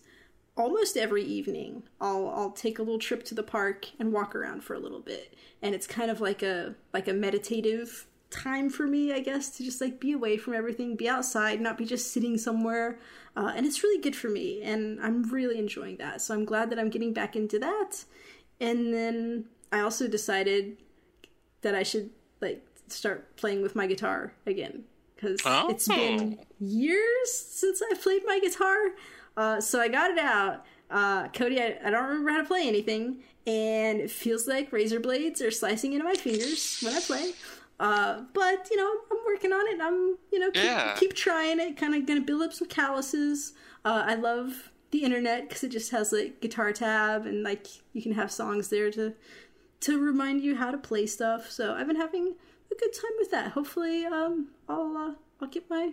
[0.57, 4.65] almost every evening, I'll I'll take a little trip to the park and walk around
[4.65, 5.35] for a little bit.
[5.63, 9.65] And it's kind of like a like a meditative time for me, I guess, to
[9.65, 12.99] just like be away from everything, be outside, not be just sitting somewhere.
[13.37, 16.21] Uh, and it's really good for me, and I'm really enjoying that.
[16.21, 18.05] So I'm glad that I'm getting back into that.
[18.61, 20.79] And then I also decided
[21.63, 22.11] that I should
[22.41, 22.65] like
[22.97, 24.85] start playing with my guitar again
[25.15, 25.69] because oh.
[25.69, 28.77] it's been years since I played my guitar.
[29.37, 30.65] Uh, so I got it out.
[30.91, 34.99] Uh, Cody, I, I, don't remember how to play anything, and it feels like razor
[34.99, 37.33] blades are slicing into my fingers when I play.
[37.79, 39.81] Uh, but you know, I'm working on it.
[39.81, 40.97] I'm you know keep, yeah.
[40.99, 41.77] keep trying it.
[41.77, 43.53] Kind of gonna build up some calluses.
[43.85, 48.03] Uh, I love the internet because it just has like guitar tab and like you
[48.03, 49.15] can have songs there to
[49.81, 51.51] to remind you how to play stuff.
[51.51, 52.35] So I've been having
[52.71, 53.53] a good time with that.
[53.53, 55.93] Hopefully, um, I'll uh, I'll get my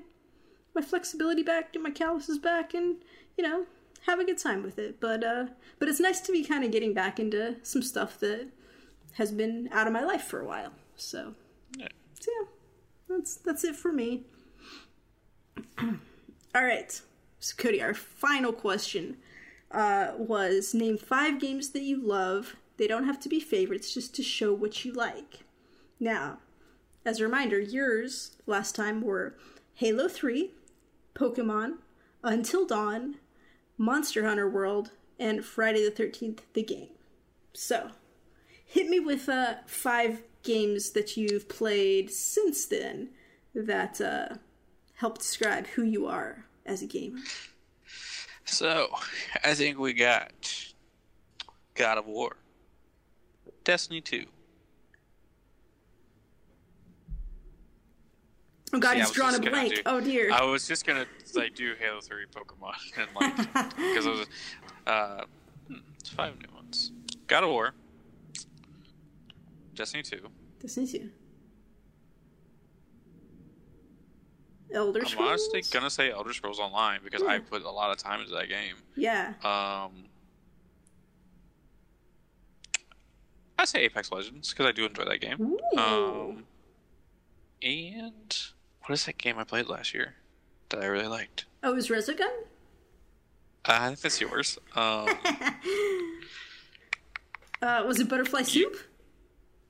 [0.76, 2.98] my flexibility back, get my calluses back, and
[3.38, 3.66] you know
[4.06, 5.00] have a good time with it.
[5.00, 5.48] But uh,
[5.80, 8.48] but it's nice to be kind of getting back into some stuff that
[9.14, 10.72] has been out of my life for a while.
[10.96, 11.34] So
[11.78, 11.88] yeah,
[12.20, 12.48] so yeah
[13.10, 14.24] that's that's it for me.
[15.82, 17.00] All right,
[17.40, 19.18] so Cody, our final question
[19.72, 22.56] uh, was name five games that you love.
[22.78, 25.40] They don't have to be favorites, just to show what you like.
[26.00, 26.40] Now,
[27.08, 29.34] as a reminder, yours last time were
[29.76, 30.52] Halo 3,
[31.16, 31.78] Pokemon,
[32.22, 33.16] Until Dawn,
[33.78, 36.90] Monster Hunter World, and Friday the 13th, the game.
[37.54, 37.92] So,
[38.66, 43.12] hit me with uh, five games that you've played since then
[43.56, 44.36] that uh,
[44.96, 47.22] help describe who you are as a gamer.
[48.44, 48.90] So,
[49.46, 50.74] I think we got
[51.74, 52.36] God of War,
[53.64, 54.26] Destiny 2,
[58.74, 59.76] Oh god, he's drawn a blank.
[59.76, 60.32] Do, oh dear.
[60.32, 61.06] I was just gonna
[61.36, 63.36] like do Halo Three Pokemon and like
[63.76, 64.28] because I was
[64.86, 65.24] uh,
[65.68, 66.92] hmm, it's five new ones.
[67.28, 67.74] God of War,
[69.74, 70.28] Destiny Two,
[70.60, 71.10] Destiny Two,
[74.74, 75.16] Elder Scrolls.
[75.18, 77.30] I'm honestly gonna say Elder Scrolls Online because yeah.
[77.30, 78.76] I put a lot of time into that game.
[78.96, 79.34] Yeah.
[79.44, 80.06] Um.
[83.60, 85.42] I say Apex Legends because I do enjoy that game.
[85.42, 85.80] Ooh.
[85.80, 86.44] Um,
[87.64, 88.38] and
[88.88, 90.16] what is that game I played last year
[90.70, 91.46] that I really liked?
[91.62, 92.22] Oh, it was Resogun?
[93.66, 94.58] Uh, I think that's yours.
[94.76, 95.10] Um,
[97.62, 98.74] uh, was it Butterfly Soup?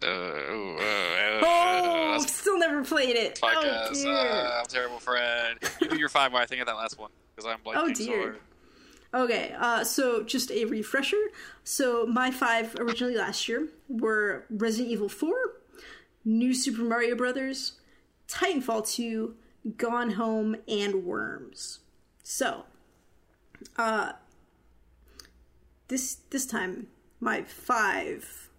[0.03, 3.39] Uh, oh, uh, oh still never played it.
[3.41, 3.87] Podcast.
[3.89, 4.13] Oh, dear.
[4.13, 5.57] Uh, I'm terrible friend.
[5.81, 7.77] You, are fine when I think of that last one because I'm blanking.
[7.77, 8.37] Oh dear.
[9.11, 11.17] So okay, uh, so just a refresher.
[11.63, 15.33] So my five originally last year were Resident Evil 4,
[16.25, 17.73] New Super Mario Brothers,
[18.27, 19.35] Titanfall 2,
[19.77, 21.79] Gone Home, and Worms.
[22.23, 22.65] So,
[23.77, 24.13] uh,
[25.87, 26.87] this this time
[27.19, 28.49] my five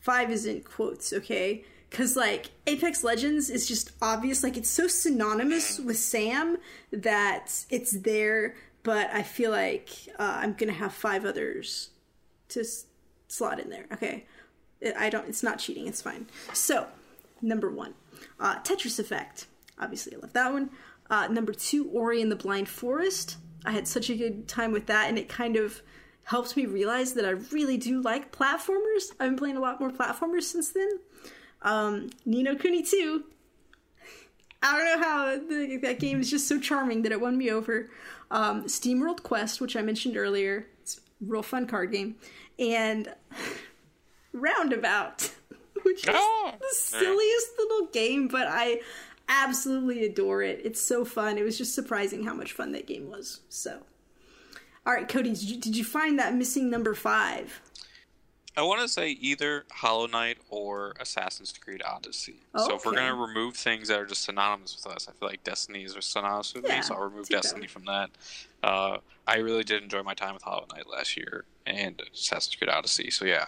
[0.00, 1.64] five is in quotes, okay?
[1.88, 6.56] Because like Apex Legends is just obvious, like it's so synonymous with Sam
[6.90, 8.54] that it's there.
[8.82, 11.90] But I feel like uh, I'm gonna have five others
[12.48, 12.86] to s-
[13.28, 13.86] slot in there.
[13.92, 14.26] Okay,
[14.98, 15.28] I don't.
[15.28, 15.86] It's not cheating.
[15.86, 16.26] It's fine.
[16.52, 16.88] So,
[17.40, 17.94] number one,
[18.40, 19.46] uh, Tetris Effect.
[19.78, 20.70] Obviously, I love that one.
[21.10, 23.36] Uh, number two, Ori and the Blind Forest.
[23.64, 25.82] I had such a good time with that, and it kind of
[26.24, 29.10] helped me realize that I really do like platformers.
[29.18, 30.88] I've been playing a lot more platformers since then.
[31.62, 33.24] Um, Ni no Kuni 2.
[34.62, 37.50] I don't know how the, that game is just so charming that it won me
[37.50, 37.90] over.
[38.30, 40.66] Um, SteamWorld Quest, which I mentioned earlier.
[40.80, 42.16] It's a real fun card game.
[42.58, 43.12] And
[44.32, 45.32] Roundabout
[45.82, 46.52] which is oh.
[46.58, 48.80] the silliest little game, but I
[49.28, 50.60] absolutely adore it.
[50.64, 51.38] It's so fun.
[51.38, 53.40] It was just surprising how much fun that game was.
[53.48, 53.78] So,
[54.86, 57.60] all right, Cody, did you, did you find that missing number five?
[58.54, 62.36] I want to say either Hollow Knight or Assassin's Creed Odyssey.
[62.54, 62.64] Okay.
[62.64, 65.42] So if we're gonna remove things that are just synonymous with us, I feel like
[65.42, 67.70] Destiny is synonymous with yeah, me, so I'll remove Destiny that.
[67.70, 68.10] from that.
[68.62, 72.68] Uh, I really did enjoy my time with Hollow Knight last year and Assassin's Creed
[72.68, 73.10] Odyssey.
[73.10, 73.46] So yeah,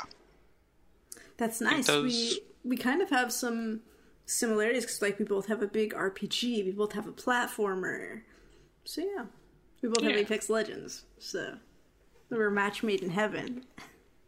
[1.36, 1.88] that's nice.
[1.88, 3.80] We we kind of have some
[4.26, 8.22] similarities because like we both have a big RPG, we both have a platformer.
[8.84, 9.24] So yeah,
[9.82, 11.04] we both have Apex Legends.
[11.18, 11.56] So
[12.30, 13.64] we're a match made in heaven.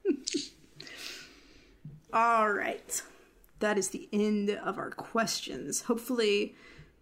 [2.13, 3.03] All right,
[3.61, 5.83] that is the end of our questions.
[5.83, 6.55] Hopefully,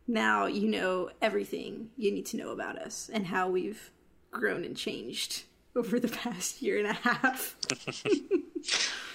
[0.06, 3.90] now you know everything you need to know about us and how we've
[4.30, 5.44] grown and changed
[5.76, 7.56] over the past year and a half.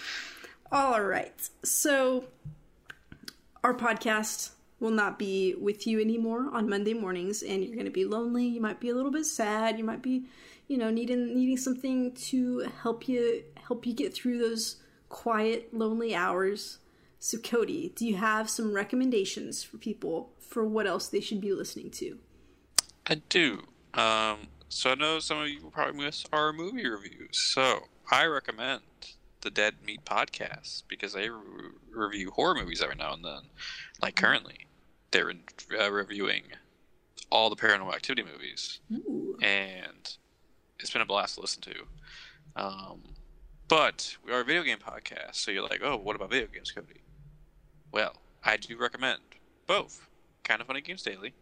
[0.72, 1.49] All right.
[1.63, 2.26] So,
[3.63, 7.91] our podcast will not be with you anymore on Monday mornings, and you're going to
[7.91, 8.45] be lonely.
[8.45, 9.80] You might be a little bit sad.
[9.80, 10.26] You might be,
[10.67, 14.78] you know, needing needing something to help you help you get through those
[15.09, 16.78] quiet, lonely hours.
[17.17, 21.51] So, Cody, do you have some recommendations for people for what else they should be
[21.51, 22.20] listening to?
[23.07, 23.63] I do.
[23.95, 27.51] Um, so I know some of you will probably miss our movie reviews.
[27.53, 28.82] So I recommend
[29.41, 33.41] the Dead Meat podcast because they re- review horror movies every now and then.
[34.01, 34.67] Like currently,
[35.11, 35.41] they're in,
[35.79, 36.43] uh, reviewing
[37.29, 39.37] all the Paranormal Activity movies, Ooh.
[39.41, 40.15] and
[40.79, 41.75] it's been a blast to listen to.
[42.55, 43.01] Um,
[43.67, 46.71] but we are a video game podcast, so you're like, oh, what about video games,
[46.71, 47.01] Cody?
[47.91, 49.19] Well, I do recommend
[49.67, 50.07] both
[50.43, 51.33] Kind of Funny Games Daily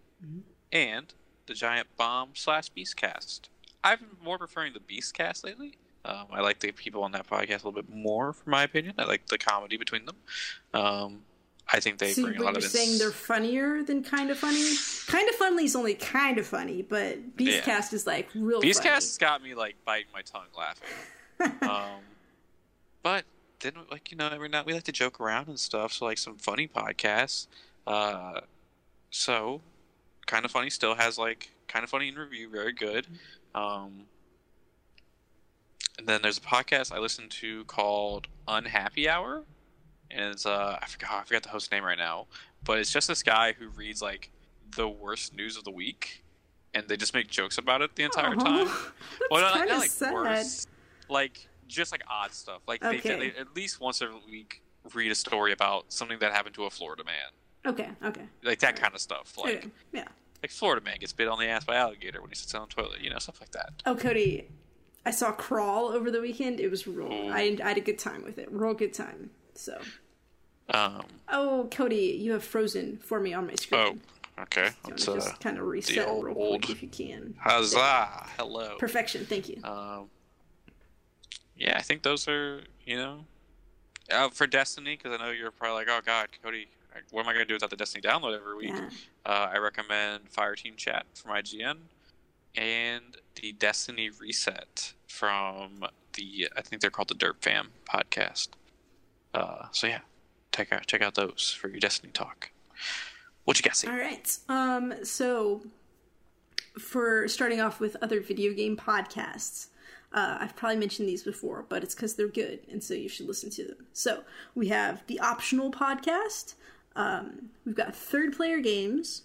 [0.71, 1.13] and
[1.45, 3.41] the Giant Bomb slash Beastcast.
[3.83, 5.77] I've been more preferring the Beastcast lately.
[6.07, 8.95] Um, I like the people on that podcast a little bit more, for my opinion.
[8.97, 10.15] I like the comedy between them.
[10.73, 11.21] Um,
[11.71, 12.63] I think they So bring a lot you're of.
[12.63, 14.63] ins- saying they're funnier than kind of funny?
[15.07, 18.61] Kind of funny is only kind of funny, but Beastcast is like real.
[18.61, 18.89] Beastcast funny.
[18.93, 20.87] has got me like biting my tongue laughing.
[21.69, 21.99] um,
[23.03, 23.25] but
[23.59, 25.91] then like you know every night we like to joke around and stuff.
[25.91, 27.47] So like some funny podcasts.
[27.85, 28.41] Uh,
[29.09, 29.59] so
[30.25, 33.07] kind of funny still has like kind of funny in review, very good.
[33.53, 34.03] Um,
[35.97, 39.43] and then there's a podcast I listen to called Unhappy Hour,
[40.11, 42.27] and it's uh I forgot I forgot the host name right now,
[42.63, 44.31] but it's just this guy who reads like
[44.75, 46.23] the worst news of the week,
[46.73, 48.67] and they just make jokes about it the entire Aw, time.
[49.31, 50.13] Well, not, not like sad.
[50.13, 50.67] worse,
[51.09, 52.61] like just like odd stuff.
[52.67, 53.17] Like they, Okay.
[53.31, 54.61] they at least once a week
[54.93, 58.75] read a story about something that happened to a Florida man, Okay, okay, like that
[58.77, 59.37] kind of stuff.
[59.37, 60.07] Like okay, yeah.
[60.41, 62.73] like Florida man gets bit on the ass by alligator when he sits on the
[62.81, 63.71] toilet, you know, stuff like that.
[63.85, 64.47] Oh, Cody,
[65.07, 66.59] I saw Crawl over the weekend.
[66.59, 67.11] It was real.
[67.11, 67.29] Ooh.
[67.31, 68.51] I, I had a good time with it.
[68.51, 69.29] Real good time.
[69.53, 69.79] So,
[70.69, 74.01] Um, oh, Cody, you have Frozen for me on my screen.
[74.37, 77.35] oh, okay, let's uh, just kind of reset real quick if you can?
[77.39, 78.75] huzzah, hello.
[78.77, 79.25] Perfection.
[79.25, 79.63] Thank you.
[79.63, 80.09] Um,
[81.55, 83.25] yeah, I think those are you know,
[84.11, 86.67] uh, for Destiny because I know you're probably like, oh God, Cody,
[87.11, 88.73] what am I gonna do without the Destiny download every week?
[88.73, 88.89] Yeah.
[89.25, 91.77] Uh, I recommend Fireteam Chat from IGN
[92.57, 98.49] and the Destiny Reset from the I think they're called the Derp Fam podcast.
[99.33, 99.99] Uh, so yeah,
[100.51, 102.51] check out check out those for your Destiny talk.
[103.45, 103.87] What you got, see?
[103.87, 104.37] All right.
[104.49, 104.93] Um.
[105.03, 105.61] So,
[106.77, 109.67] for starting off with other video game podcasts,
[110.13, 113.27] uh, I've probably mentioned these before, but it's because they're good, and so you should
[113.27, 113.87] listen to them.
[113.93, 114.23] So
[114.55, 116.55] we have the optional podcast.
[116.95, 119.23] Um, we've got third player games.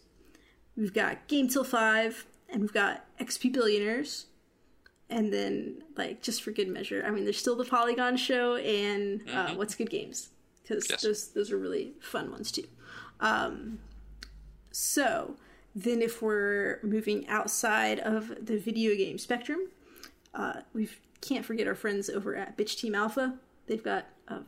[0.76, 4.26] We've got Game Till Five, and we've got XP Billionaires.
[5.10, 9.22] And then, like, just for good measure, I mean, there's still the Polygon Show and
[9.30, 10.30] uh, What's Good Games
[10.62, 11.02] because Yes.
[11.02, 12.64] those those are really fun ones too.
[13.20, 13.78] Um,
[14.70, 15.36] so
[15.74, 19.68] then, if we're moving outside of the video game spectrum,
[20.34, 20.88] uh, we
[21.20, 23.34] can't forget our friends over at Bitch Team Alpha.
[23.66, 24.40] They've got a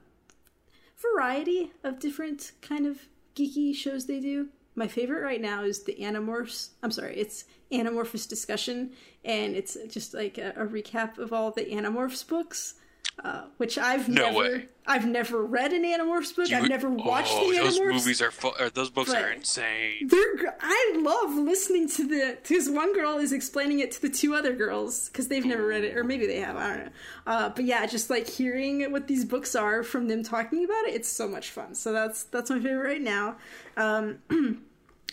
[1.01, 3.01] variety of different kind of
[3.37, 4.49] geeky shows they do.
[4.75, 6.71] My favorite right now is the Animorphs.
[6.83, 7.45] I'm sorry, it's
[7.75, 8.93] Animorphous discussion,
[9.25, 12.75] and it's just like a, a recap of all the Animorphs books.
[13.23, 14.69] Uh, which I've No never, way.
[14.89, 16.53] I've never read an Animorphs book.
[16.53, 20.09] I've never watched oh, the those movies are fu- or those books are insane.
[20.09, 24.35] They're, I love listening to the because one girl is explaining it to the two
[24.35, 26.93] other girls because they've never read it or maybe they have I don't know.
[27.25, 30.95] Uh, but yeah, just like hearing what these books are from them talking about it,
[30.95, 31.77] it's so much fun.
[31.77, 33.37] So that's that's my favorite right now.
[33.77, 34.19] Um,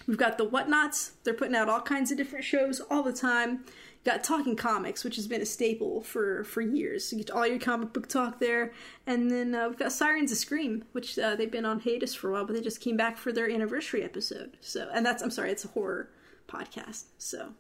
[0.07, 1.11] we've got the Whatnots.
[1.23, 3.65] They're putting out all kinds of different shows all the time.
[4.03, 7.11] Got Talking Comics, which has been a staple for for years.
[7.11, 8.73] You get all your comic book talk there,
[9.05, 12.29] and then uh, we've got Sirens of Scream, which uh, they've been on hiatus for
[12.29, 14.57] a while, but they just came back for their anniversary episode.
[14.59, 16.09] So, and that's I'm sorry, it's a horror
[16.47, 17.03] podcast.
[17.19, 17.53] So,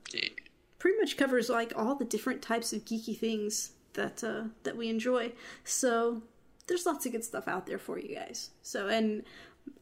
[0.79, 4.89] pretty much covers like all the different types of geeky things that uh, that we
[4.89, 5.33] enjoy.
[5.63, 6.23] So,
[6.65, 8.49] there's lots of good stuff out there for you guys.
[8.63, 9.23] So, and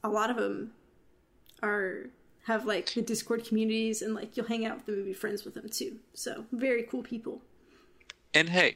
[0.04, 0.74] a lot of them
[1.64, 2.10] are
[2.50, 5.46] have like the Discord communities, and like you'll hang out with them and be friends
[5.46, 5.98] with them too.
[6.14, 7.42] So, very cool people.
[8.34, 8.76] And hey,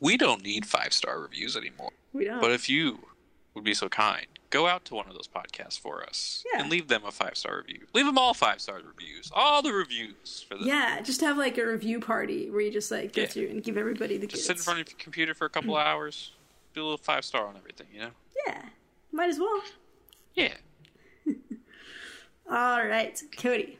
[0.00, 1.92] we don't need five star reviews anymore.
[2.12, 2.40] We don't.
[2.40, 3.06] But if you
[3.54, 6.60] would be so kind go out to one of those podcasts for us Yeah.
[6.60, 7.86] and leave them a five star review.
[7.94, 10.68] Leave them all five star reviews, all the reviews for them.
[10.68, 13.28] Yeah, just have like a review party where you just like go Yeah.
[13.28, 14.46] through and give everybody the Just goods.
[14.46, 15.82] sit in front of your computer for a couple mm.
[15.82, 16.32] hours,
[16.74, 17.88] do a little five star on everything.
[17.92, 18.10] You know?
[18.46, 18.62] Yeah,
[19.10, 19.62] might as well.
[20.34, 20.54] Yeah.
[22.52, 23.78] All right, Cody.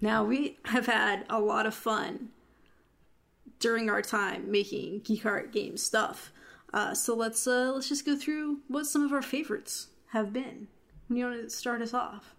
[0.00, 2.30] Now we have had a lot of fun
[3.60, 6.32] during our time making Geek Heart game stuff.
[6.74, 10.66] Uh, so let's uh, let's just go through what some of our favorites have been.
[11.08, 12.34] You want to start us off?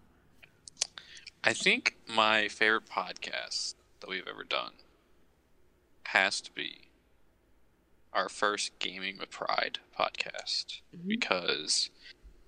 [1.45, 4.73] I think my favorite podcast that we've ever done
[6.07, 6.89] has to be
[8.11, 11.89] our first Gaming with Pride podcast because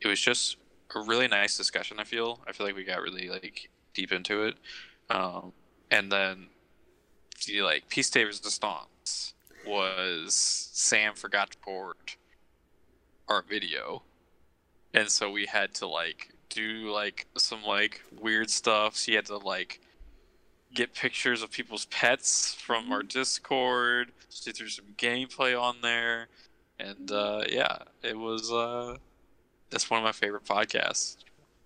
[0.01, 0.57] it was just
[0.95, 1.99] a really nice discussion.
[1.99, 4.55] I feel I feel like we got really like deep into it,
[5.09, 5.53] um,
[5.91, 6.47] and then
[7.45, 9.33] the like Peace Day Resistance
[9.65, 12.17] was Sam forgot to port
[13.27, 14.03] our video,
[14.93, 18.97] and so we had to like do like some like weird stuff.
[18.97, 19.79] She had to like
[20.73, 24.11] get pictures of people's pets from our Discord.
[24.29, 26.27] She threw some gameplay on there,
[26.79, 28.51] and uh, yeah, it was.
[28.51, 28.97] Uh,
[29.73, 31.17] that's one of my favorite podcasts.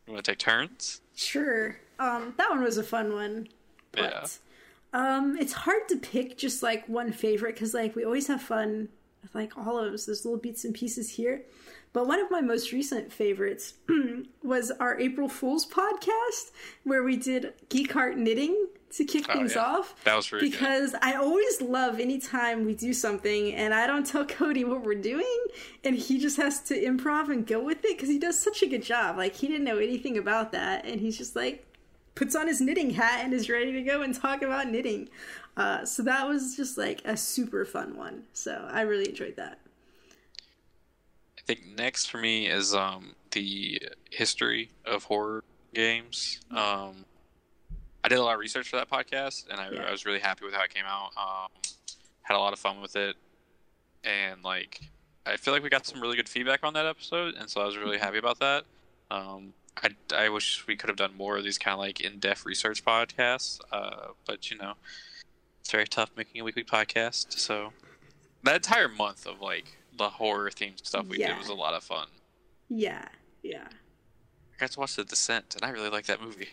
[0.05, 1.01] You want to take turns?
[1.16, 1.78] Sure.
[1.99, 3.47] Um, that one was a fun one.
[3.91, 4.38] But
[4.93, 8.89] um, it's hard to pick just like one favorite because like we always have fun
[9.22, 11.41] with like all of those, There's little bits and pieces here.
[11.98, 13.74] But one of my most recent favorites
[14.43, 16.52] was our April Fool's podcast
[16.84, 19.64] where we did Geek Heart knitting to kick Oh, things yeah.
[19.64, 19.95] off.
[20.04, 20.41] That was good.
[20.41, 24.93] because I always love anytime we do something and I don't tell Cody what we're
[25.02, 25.38] doing
[25.84, 28.68] and he just has to improv and go with it because he does such a
[28.68, 29.18] good job.
[29.18, 31.66] Like he didn't know anything about that and he's just like
[32.14, 35.10] puts on his knitting hat and is ready to go and talk about knitting.
[35.58, 38.26] Uh, so that was just like a super fun one.
[38.34, 39.58] So I really enjoyed that.
[41.48, 43.82] I think next for me is um, the
[44.12, 46.41] history of horror games.
[46.52, 47.06] Um,
[48.04, 49.84] I did a lot of research for that podcast, and I, Yeah.
[49.88, 51.12] I was really happy with how it came out.
[51.16, 51.48] Um,
[52.24, 53.16] had a lot of fun with it,
[54.04, 54.82] and like
[55.26, 57.66] I feel like we got some really good feedback on that episode, and so I
[57.66, 58.66] was really happy about that.
[59.10, 62.45] Um, I, I wish we could have done more of these kind of like in-depth
[62.45, 64.74] research podcasts, uh, but you know,
[65.62, 67.39] it's very tough making a weekly podcast.
[67.39, 67.72] So
[68.43, 71.28] that entire month of like the horror themed stuff we Yeah.
[71.30, 72.08] did was a lot of fun.
[72.70, 73.08] Yeah,
[73.43, 73.68] yeah.
[73.70, 76.50] I got to watch The Descent, and I really like that movie.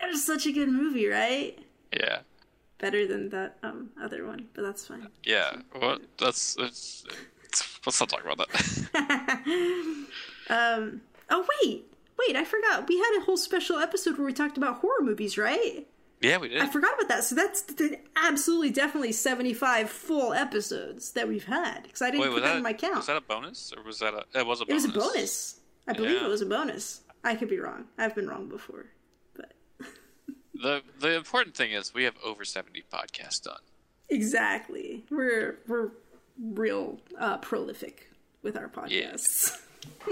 [0.00, 1.58] It was such a good movie, right?
[1.92, 2.20] Yeah,
[2.78, 5.08] Better than that um, other one, but that's fine.
[5.24, 5.56] yeah.
[5.80, 7.04] Well, that's it's,
[7.44, 9.40] it's, let's not talk about that.
[10.50, 11.00] um.
[11.30, 11.84] Oh wait,
[12.18, 12.36] wait!
[12.36, 12.86] I forgot.
[12.88, 15.86] We had a whole special episode where we talked about horror movies, right?
[16.24, 16.60] Yeah, we did.
[16.60, 17.24] I forgot about that.
[17.24, 22.32] So that's the, absolutely, definitely seventy-five full episodes that we've had because I didn't Wait,
[22.32, 22.96] put that, that in my count.
[22.96, 24.24] was that a bonus or was that a?
[24.38, 24.84] It was a it bonus.
[24.84, 25.60] was a bonus.
[25.86, 26.24] I believe Yeah.
[26.26, 27.00] it was a bonus.
[27.22, 27.84] I could be wrong.
[27.98, 28.86] I've been wrong before,
[29.36, 29.52] but
[30.54, 33.60] The the important thing is we have over seventy podcasts done.
[34.08, 35.90] exactly, we're we're
[36.42, 38.10] real uh, prolific
[38.42, 39.56] with our podcasts.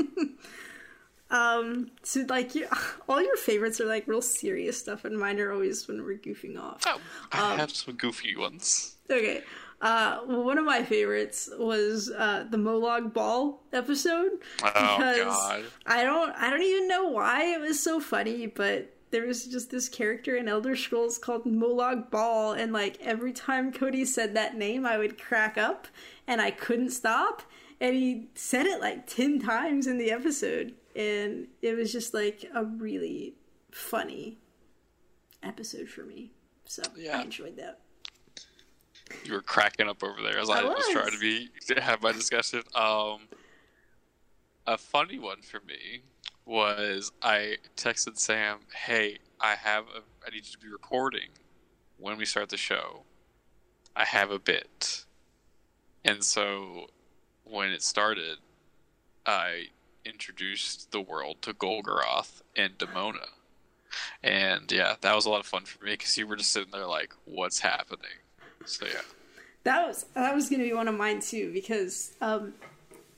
[1.32, 2.66] um, so like you,
[3.08, 6.58] all your favorites are like real serious stuff, and mine are always when we're goofing
[6.60, 6.82] off.
[6.86, 7.00] Oh,
[7.32, 8.96] I Um, have some goofy ones.
[9.10, 9.42] Okay.
[9.80, 14.30] Uh, one of my favorites was uh, the Molag Bal episode
[14.62, 15.64] Oh, because God.
[15.86, 19.70] I don't I don't even know why it was so funny, but there was just
[19.70, 24.56] this character in Elder Scrolls called Molag Bal, and like every time Cody said that
[24.56, 25.88] name, I would crack up,
[26.28, 27.42] and I couldn't stop.
[27.80, 32.44] And he said it like ten times in the episode, and it was just like
[32.54, 33.34] a really
[33.70, 34.38] funny
[35.42, 36.30] episode for me.
[36.64, 37.18] So Yeah.
[37.18, 37.80] I enjoyed that.
[39.24, 40.76] You were cracking up over there as I, I was.
[40.86, 40.88] was.
[40.88, 42.62] trying to be to have my discussion.
[42.74, 43.28] Um,
[44.66, 46.02] a funny one for me
[46.46, 51.28] was I texted Sam, "Hey, I have a, I need you to be recording
[51.98, 53.02] when we start the show.
[53.94, 55.04] I have a bit."
[56.04, 56.86] And so
[57.44, 58.38] when it started,
[59.26, 59.66] I
[60.04, 63.28] introduced the world to Golgoroth and Demona.
[64.22, 66.70] And yeah, that was a lot of fun for me because you were just sitting
[66.72, 68.18] there like, "What's happening?"
[68.64, 69.02] So yeah.
[69.64, 72.54] That was that was gonna be one of mine too because um,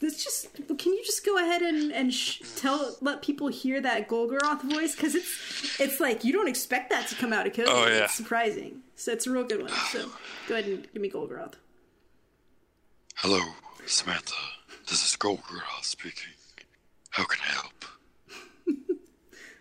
[0.00, 4.08] this just can you just go ahead and and sh- tell let people hear that
[4.08, 7.70] Golgoroth voice because it's it's like you don't expect that to come out of Cody.
[7.70, 8.04] Oh, yeah.
[8.04, 8.82] It's surprising.
[8.96, 9.70] So it's a real good one.
[9.90, 10.10] So
[10.48, 11.54] go ahead and give me Golgoroth.
[13.16, 13.40] Hello,
[13.86, 14.34] Samantha.
[14.88, 16.33] This is Golgoroth speaking.
[17.14, 17.84] How can I help?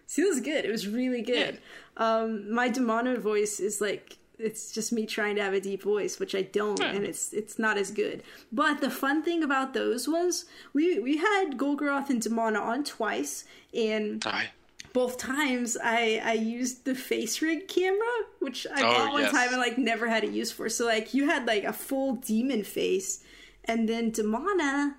[0.07, 0.65] See, this is good.
[0.65, 1.59] It was really good.
[1.97, 6.19] Um, my Demona voice is like it's just me trying to have a deep voice,
[6.19, 8.23] which I don't, and it's it's not as good.
[8.51, 13.45] But the fun thing about those was we we had Golgoroth and Demona on twice,
[13.73, 14.47] and I,
[14.91, 19.31] both times I I used the face rig camera, which I Oh, bought one yes.
[19.31, 20.67] time and like never had a use for.
[20.69, 23.23] So like you had like a full demon face,
[23.65, 24.95] and then Demona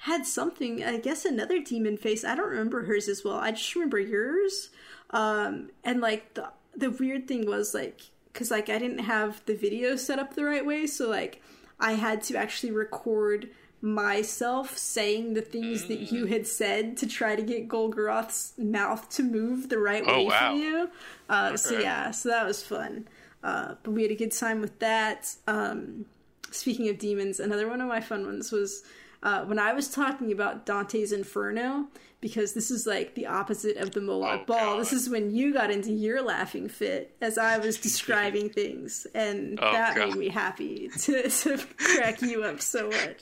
[0.00, 0.84] had something.
[0.84, 2.24] I guess another demon face.
[2.24, 3.36] I don't remember hers as well.
[3.36, 4.70] I just remember yours.
[5.10, 9.54] Um, and like the the weird thing was like because like I didn't have the
[9.54, 11.42] video set up the right way, so like
[11.80, 13.48] I had to actually record
[13.80, 16.12] myself saying the things that Mm.
[16.12, 20.26] you had said to try to get Golgoroth's mouth to move the right Oh, way
[20.26, 20.50] wow.
[20.52, 20.90] for you.
[21.28, 23.06] Uh, So yeah, so that was fun.
[23.44, 25.34] Uh, but we had a good time with that.
[25.46, 26.06] Um,
[26.50, 28.82] speaking of demons, another one of my fun ones was
[29.26, 31.88] uh, when I was talking about Dante's Inferno,
[32.20, 34.58] because this is like the opposite of the Molag Oh, Bal.
[34.74, 34.80] God.
[34.80, 39.58] This is when you got into your laughing fit as I was describing things, and
[39.60, 40.08] Oh, that God.
[40.10, 43.18] made me happy to, to crack you up so much.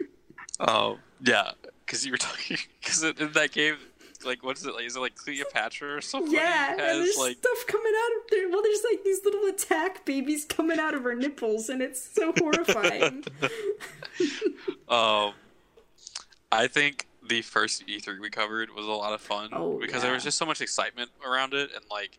[0.60, 1.50] oh yeah,
[1.84, 3.76] because you were talking because in that game,
[4.24, 4.84] like what is it like?
[4.84, 6.32] Is it like Cleopatra or something?
[6.32, 8.48] Yeah, and has there's like stuff coming out of there.
[8.50, 12.32] Well, there's like these little attack babies coming out of her nipples, and it's so
[12.32, 13.24] horrifying.
[14.88, 15.34] Um,
[16.50, 20.12] I think the first E3 we covered was a lot of fun Oh, because there
[20.12, 22.18] was just so much excitement around it, and like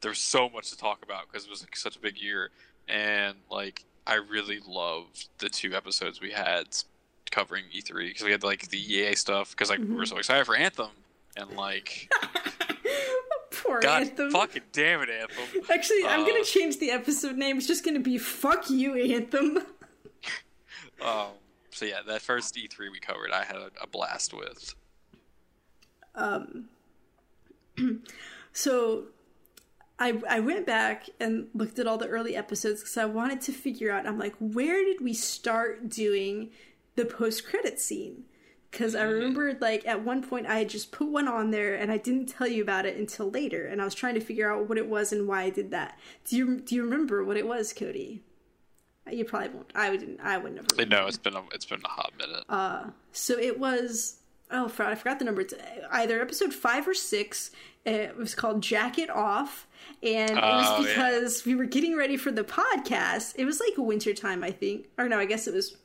[0.00, 2.50] there was so much to talk about because it was like, such a big year,
[2.88, 6.64] and like I really loved the two episodes we had
[7.30, 9.96] covering E3 because we had like the EA stuff because like we Mm-hmm.
[9.96, 10.90] were so excited for Anthem,
[11.36, 12.12] and like
[13.50, 14.30] Poor God Anthem.
[14.30, 15.62] fucking damn it, Anthem.
[15.72, 17.56] Actually, I'm Uh, gonna change the episode name.
[17.58, 19.58] It's just gonna be "Fuck You, Anthem."
[20.98, 21.32] Um,
[21.70, 24.74] so yeah, that first E3 we covered, I had a, a blast with.
[26.14, 26.68] Um.
[28.52, 29.08] So,
[29.98, 33.52] I I went back and looked at all the early episodes because I wanted to
[33.52, 34.06] figure out.
[34.06, 36.48] I'm like, where did we start doing
[36.94, 38.24] the post credit scene?
[38.70, 39.12] Because I mm-hmm.
[39.12, 42.26] remembered like at one point I had just put one on there and I didn't
[42.26, 44.88] tell you about it until later, and I was trying to figure out what it
[44.88, 45.98] was and why I did that.
[46.24, 48.22] Do you do you remember what it was, Cody?
[49.10, 49.70] You probably won't.
[49.74, 50.20] I wouldn't.
[50.20, 50.88] I wouldn't never.
[50.88, 52.44] No, it's been a, it's been a hot minute.
[52.48, 54.16] Uh, So it was
[54.50, 55.42] oh, I forgot the number.
[55.42, 57.50] It's uh, either episode five or six.
[57.86, 59.66] Uh, it was called "Jacket Off,"
[60.02, 60.94] and it Oh, was yeah.
[60.94, 63.34] because we were getting ready for the podcast.
[63.36, 65.76] It was like winter time, I think, or no, I guess it was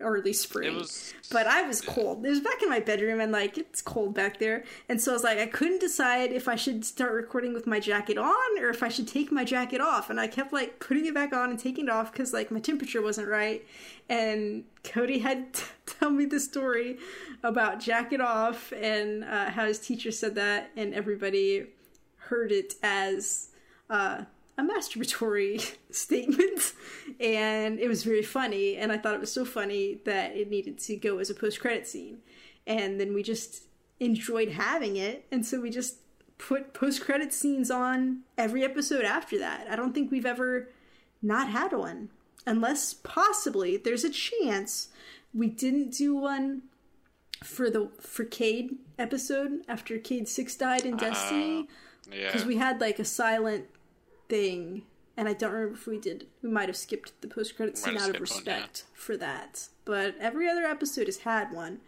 [0.00, 0.76] early spring.
[0.76, 2.24] Was But I was cold.
[2.24, 4.64] It was back in my bedroom, and like it's cold back there.
[4.88, 7.80] And so I was like, I couldn't decide if I should start recording with my
[7.80, 10.10] jacket on or if I should take my jacket off.
[10.10, 12.60] And I kept like putting it back on and taking it off because like my
[12.60, 13.64] temperature wasn't right.
[14.08, 16.98] And Cody had to tell me the story
[17.42, 21.66] about jacket off and uh, how his teacher said that, and everybody
[22.16, 23.48] heard it as
[23.90, 24.24] uh,
[24.58, 26.72] a masturbatory statement,
[27.20, 28.76] and it was very funny.
[28.76, 31.60] And I thought it was so funny that it needed to go as a post
[31.60, 32.18] credit scene.
[32.66, 33.62] And then we just
[34.00, 35.96] enjoyed having it, and so we just
[36.36, 39.66] put post credit scenes on every episode after that.
[39.70, 40.70] I don't think we've ever
[41.22, 42.10] not had one,
[42.46, 44.88] unless possibly there's a chance
[45.32, 46.62] we didn't do one
[47.42, 51.68] for the for Cayde episode after Cayde Six died in Destiny
[52.10, 52.26] yeah.
[52.26, 53.66] because we had like a silent
[54.28, 54.82] thing
[55.16, 58.10] and i don't remember if we did we might have skipped the post-credit scene out
[58.10, 58.52] of skipped one, yeah.
[58.54, 61.78] respect for that but every other episode has had one.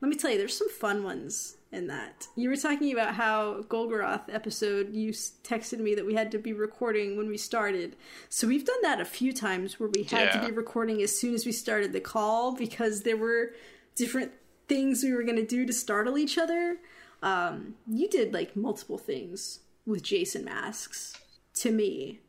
[0.00, 2.28] Let me tell you there's some fun ones in that.
[2.36, 6.52] You were talking about how golgoroth episode you texted me that we had to be
[6.52, 7.96] recording when we started.
[8.28, 10.40] So we've done that a few times where we had Yeah.
[10.40, 13.54] to be recording as soon as we started the call because there were
[13.96, 14.30] different
[14.68, 16.76] things we were going to do to startle each other.
[17.24, 21.14] Um, you did like multiple things with Jason masks
[21.62, 22.20] to me.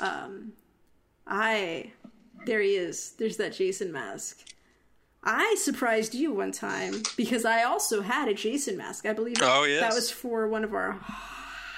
[0.00, 0.52] Um,
[1.26, 1.92] I
[2.46, 3.12] there he is.
[3.18, 4.44] There's that Jason mask.
[5.24, 9.04] I surprised you one time because I also had a Jason mask.
[9.04, 10.92] I believe Oh, that was for one of our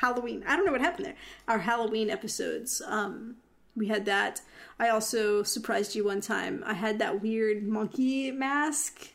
[0.00, 0.44] Halloween.
[0.46, 1.16] I don't know what happened there.
[1.48, 2.82] Our Halloween episodes.
[2.86, 3.36] Um,
[3.74, 4.42] we had that.
[4.78, 6.62] I also surprised you one time.
[6.66, 9.08] I had that weird monkey mask,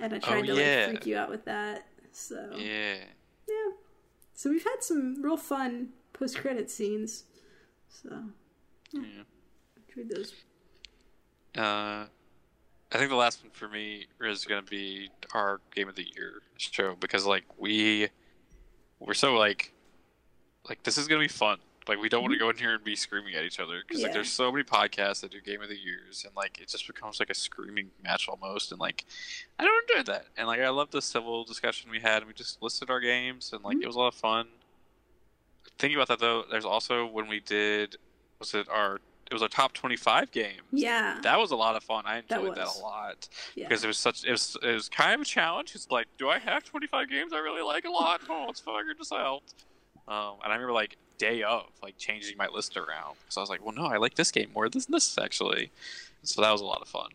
[0.00, 0.76] and I tried to Oh, yeah.
[0.80, 1.86] like freak you out with that.
[2.12, 2.96] So Yeah.
[3.48, 3.70] yeah.
[4.34, 5.90] So we've had some real fun
[6.20, 7.24] post credit scenes.
[7.88, 8.10] So
[8.92, 9.00] yeah.
[9.88, 10.32] Enjoyed those.
[11.56, 12.06] Uh,
[12.92, 16.06] I think the last one for me is going to be our game of the
[16.14, 18.08] year show because like we
[19.00, 19.72] we're so like
[20.68, 21.58] like this is going to be fun.
[21.88, 24.02] Like we don't want to go in here and be screaming at each other because
[24.02, 26.86] like there's so many podcasts that do game of the years and like it just
[26.86, 29.06] becomes like a screaming match almost and like
[29.58, 32.34] I don't enjoy that and like I love the civil discussion we had and we
[32.34, 34.46] just listed our games and like it was a lot of fun.
[35.80, 37.96] Thinking about that though, there's also when we did
[38.38, 38.96] was it our
[39.30, 40.60] it was our top 25 games.
[40.72, 41.20] Yeah.
[41.22, 42.04] That was a lot of fun.
[42.04, 42.78] I enjoyed that, was.
[42.78, 43.66] a lot yeah.
[43.66, 45.74] because it was such it was it was kind of a challenge.
[45.74, 48.20] It's like, do I have 25 games I really like a lot?
[48.28, 49.40] Oh, let's figure this out.
[50.06, 53.48] Um, and I remember like day of like changing my list around because I was
[53.48, 55.70] like, well, no, I like this game more than this actually.
[56.24, 57.08] So that was a lot of fun.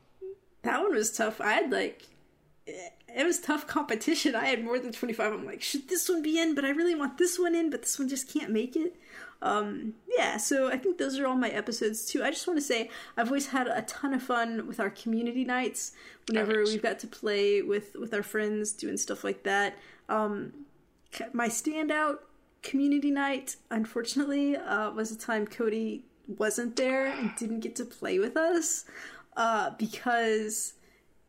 [0.63, 1.39] That one was tough.
[1.39, 2.01] I had like
[2.67, 4.35] it was tough competition.
[4.35, 5.33] I had more than 25.
[5.33, 6.55] I'm like, should this one be in?
[6.55, 8.95] But I really want this one in, but this one just can't make it.
[9.41, 12.23] Um, yeah, so I think those are all my episodes too.
[12.23, 15.43] I just want to say I've always had a ton of fun with our community
[15.43, 15.91] nights
[16.27, 16.71] whenever Nice.
[16.71, 19.75] we've got to play with with our friends doing stuff like that.
[20.09, 20.53] Um,
[21.33, 22.19] my standout
[22.63, 28.17] community night, unfortunately, uh, was a time Cody wasn't there and didn't get to play
[28.17, 28.85] with us
[29.37, 30.73] uh, because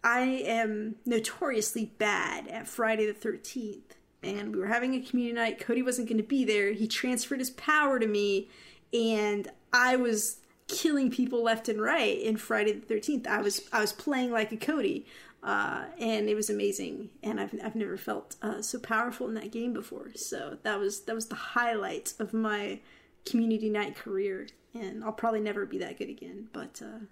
[0.06, 3.80] I am notoriously bad at Friday the 13th.
[4.22, 5.58] And we were having a community night.
[5.58, 6.72] Cody wasn't going to be there.
[6.72, 8.48] He transferred his power to me,
[8.92, 10.38] and I was
[10.68, 13.26] killing people left and right in Friday the 13th.
[13.26, 15.06] I was I was playing like a Cody.
[15.42, 19.52] Uh, and it was amazing, and I've, I've never felt uh, so powerful in that
[19.52, 20.10] game before.
[20.16, 22.80] So that was that was the highlight of my
[23.24, 26.48] community night career, and I'll probably never be that good again.
[26.52, 27.04] But uh,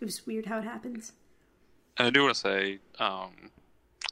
[0.00, 1.12] it was weird how it happens.
[2.00, 3.50] And I do want to say, um,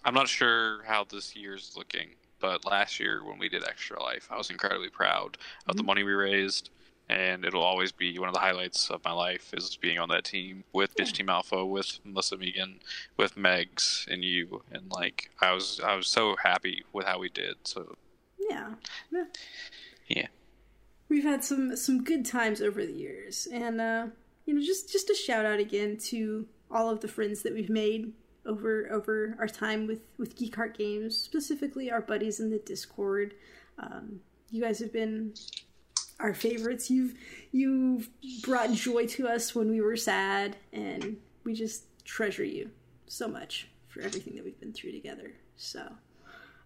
[0.05, 2.09] I'm not sure how this year's looking,
[2.39, 6.03] but last year when we did Extra Life, I was incredibly proud of the money
[6.03, 6.69] we raised,
[7.09, 10.25] and it'll always be one of the highlights of my life is being on that
[10.25, 12.81] team with Bitch Team Alpha, with Melissa Megan,
[13.17, 17.31] with Megs and you, and like I was, I was so happy with how we
[17.31, 17.55] did.
[17.65, 17.97] So
[18.51, 18.75] Yeah.
[19.11, 19.25] yeah.
[20.09, 20.27] yeah,
[21.09, 24.09] We've had some some good times over the years, and uh,
[24.45, 27.71] you know, just just a shout out again to all of the friends that we've
[27.71, 28.13] made
[28.47, 33.35] over over our time with with Geek Heart Games, specifically our buddies in the Discord.
[33.79, 35.35] Um, you guys have been
[36.21, 36.91] our favorites.
[36.91, 37.15] You've
[37.53, 38.09] you've
[38.43, 42.71] brought joy to us when we were sad, and we just treasure you
[43.07, 45.33] so much for everything that we've been through together.
[45.57, 45.83] So,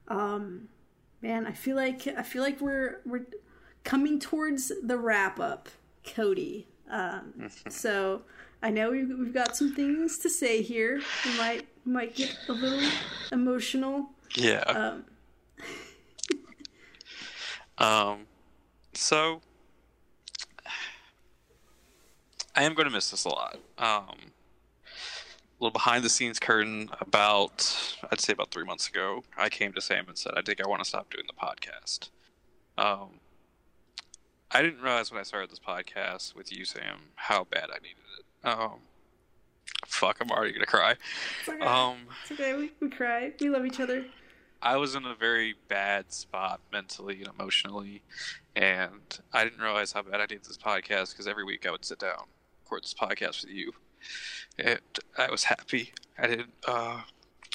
[0.09, 0.69] um,
[1.21, 3.27] man, I feel like I feel like we're we're
[3.85, 5.69] coming towards the wrap up,
[6.05, 6.69] Cody.
[6.91, 8.23] Um, so
[8.63, 11.01] I know we've, we've got some things to say here.
[11.25, 12.89] We might might get a little
[13.33, 14.11] emotional.
[14.35, 14.61] yeah.
[14.61, 15.05] Um,
[17.79, 18.27] Um,
[18.93, 19.41] so
[22.55, 23.57] I am going to miss this a lot.
[23.79, 24.17] Um,
[25.59, 29.73] a little behind the scenes curtain about, I'd say about three months ago, I came
[29.73, 32.11] to Sam and said, I think I want to stop doing the podcast.
[32.79, 33.21] Um,
[34.51, 38.05] I didn't realize when I started this podcast with you, Sam, how bad I needed
[38.19, 38.22] it.
[38.45, 38.81] Um,
[39.87, 40.97] fuck, I'm already to cry.
[41.41, 41.65] it's okay.
[41.65, 42.55] Um, it's okay.
[42.55, 43.33] We, we cry.
[43.41, 44.05] We love each other.
[44.61, 48.03] I was in a very bad spot mentally and emotionally,
[48.55, 51.85] and I didn't realize how bad I needed this podcast because every week I would
[51.85, 52.27] sit down,
[52.65, 53.73] record this podcast with you,
[54.59, 54.81] and
[55.19, 55.93] I was happy.
[56.17, 56.53] I didn't.
[56.67, 57.03] Uh,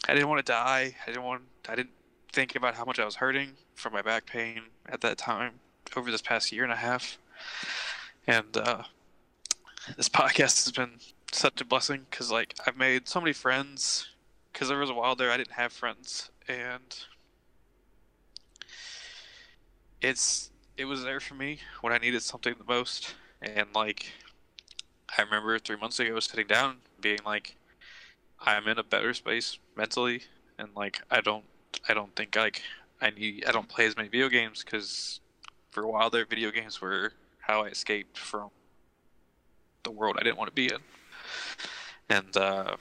[0.10, 0.96] I didn't want to die.
[1.02, 1.44] I didn't want.
[1.70, 1.92] I didn't
[2.34, 5.60] think about how much I was hurting from my back pain at that time
[5.96, 7.18] over this past year and a half,
[8.26, 8.84] and uh,
[9.96, 11.00] this podcast has been
[11.32, 14.10] such a blessing because like I've made so many friends
[14.52, 16.98] because there was a while there I didn't have friends and
[20.02, 24.12] it's it was there for me when I needed something the most and like
[25.18, 27.56] I remember 3 months ago sitting down being like
[28.40, 30.24] I'm in a better space mentally
[30.58, 31.46] and like I don't
[31.88, 32.62] I don't think like
[33.02, 35.20] I need I don't play as many video games cuz
[35.72, 38.50] for a while there video games were how I escaped from
[39.88, 40.80] the world I didn't want to be in
[42.10, 42.76] and uh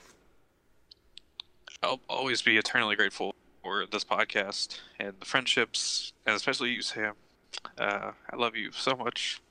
[1.83, 7.13] I'll always be eternally grateful for this podcast and the friendships, and especially you, Sam.
[7.77, 9.41] Uh, I love you so much.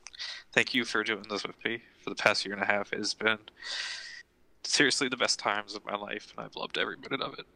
[0.52, 2.92] Thank you for doing this with me for the past year and a half.
[2.92, 3.38] It has been
[4.64, 7.46] seriously the best times of my life, and I've loved every minute of it.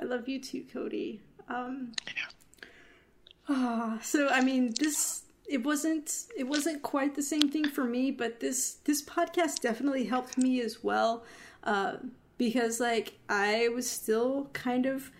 [0.00, 1.20] I love you too, Cody.
[1.48, 1.92] Um,
[3.48, 8.10] ah, so I mean, this it wasn't it wasn't quite the same thing for me,
[8.10, 11.24] but this this podcast definitely helped me as well,
[11.64, 11.96] uh,
[12.38, 15.10] because like I was still kind of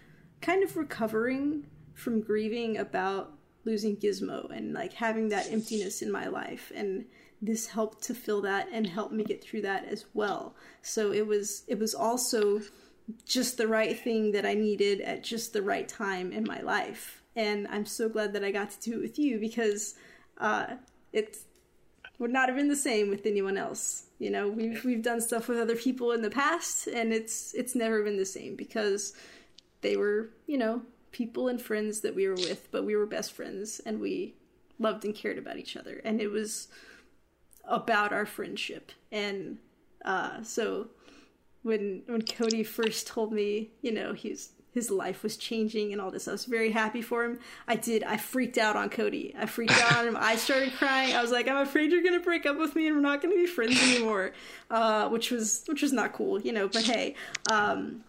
[0.41, 3.33] kind of recovering from grieving about
[3.65, 7.07] losing Gizmo and like having that emptiness in my life and
[7.41, 10.55] this helped to fill that and help me get through that as well.
[10.83, 12.61] So it was it was also
[13.27, 17.23] just the right thing that I needed at just the right time in my life.
[17.37, 19.95] And I'm so glad that I got to do it with you because
[20.39, 20.67] uh,
[21.13, 21.39] it
[22.19, 24.07] would not have been the same with anyone else.
[24.19, 27.75] You know, we've we've done stuff with other people in the past, and it's it's
[27.75, 29.15] never been the same because
[29.81, 30.83] they were, you know,
[31.13, 34.35] people and friends that we were with, but we were best friends and we
[34.79, 36.01] loved and cared about each other.
[36.05, 36.69] And it was
[37.65, 38.93] about our friendship.
[39.13, 39.59] And
[40.05, 40.89] uh, so
[41.63, 46.11] when when Cody first told me, you know, he's his life was changing and all
[46.11, 46.27] this.
[46.27, 47.39] I was very happy for him.
[47.69, 48.03] I did.
[48.03, 49.33] I freaked out on Cody.
[49.39, 50.17] I freaked out on him.
[50.19, 51.15] I started crying.
[51.15, 53.37] I was like, I'm afraid you're gonna break up with me and we're not gonna
[53.37, 54.33] be friends anymore.
[54.71, 56.67] Uh, which was which was not cool, you know.
[56.67, 57.15] But hey,
[57.53, 58.03] um,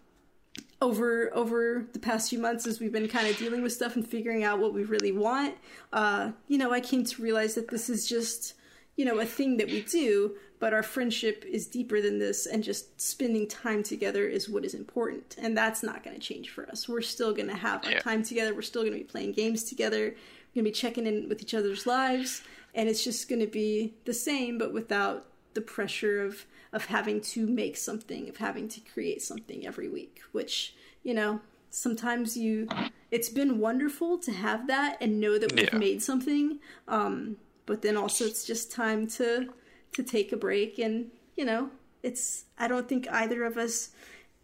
[0.81, 4.05] over over the past few months as we've been kind of dealing with stuff and
[4.05, 5.53] figuring out what we really want,
[5.93, 8.55] uh, you know, I came to realize that this is just
[8.95, 12.63] you know a thing that we do but our friendship is deeper than this and
[12.63, 16.67] just spending time together is what is important and that's not going to change for
[16.69, 17.99] us we're still going to have our Yeah.
[17.99, 21.05] time together we're still going to be playing games together we're going to be checking
[21.07, 22.41] in with each other's lives
[22.73, 27.21] and it's just going to be the same but without the pressure of of having
[27.21, 32.67] to make something of having to create something every week which you know sometimes you
[33.11, 35.77] it's been wonderful to have that and know that we've Yeah.
[35.77, 39.53] made something um but then also it's just time to
[39.95, 41.69] to take a break and you know
[42.03, 43.89] it's i don't think either of us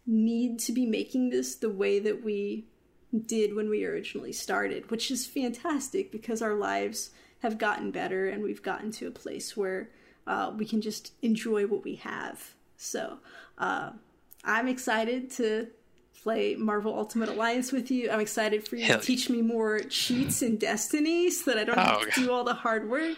[0.06, 2.66] need to be making this the way that we
[3.26, 7.10] did when we originally started which is fantastic because our lives
[7.40, 9.90] have gotten better and we've gotten to a place where
[10.28, 12.54] uh, we can just enjoy what we have.
[12.76, 13.18] So
[13.58, 13.90] uh,
[14.44, 15.66] i'm excited to
[16.22, 18.08] play marvel ultimate alliance with you.
[18.10, 21.64] I'm excited for you Hell to teach me more cheats in destiny so that i
[21.64, 22.14] don't have Oh, to God.
[22.14, 23.16] do all the hard work.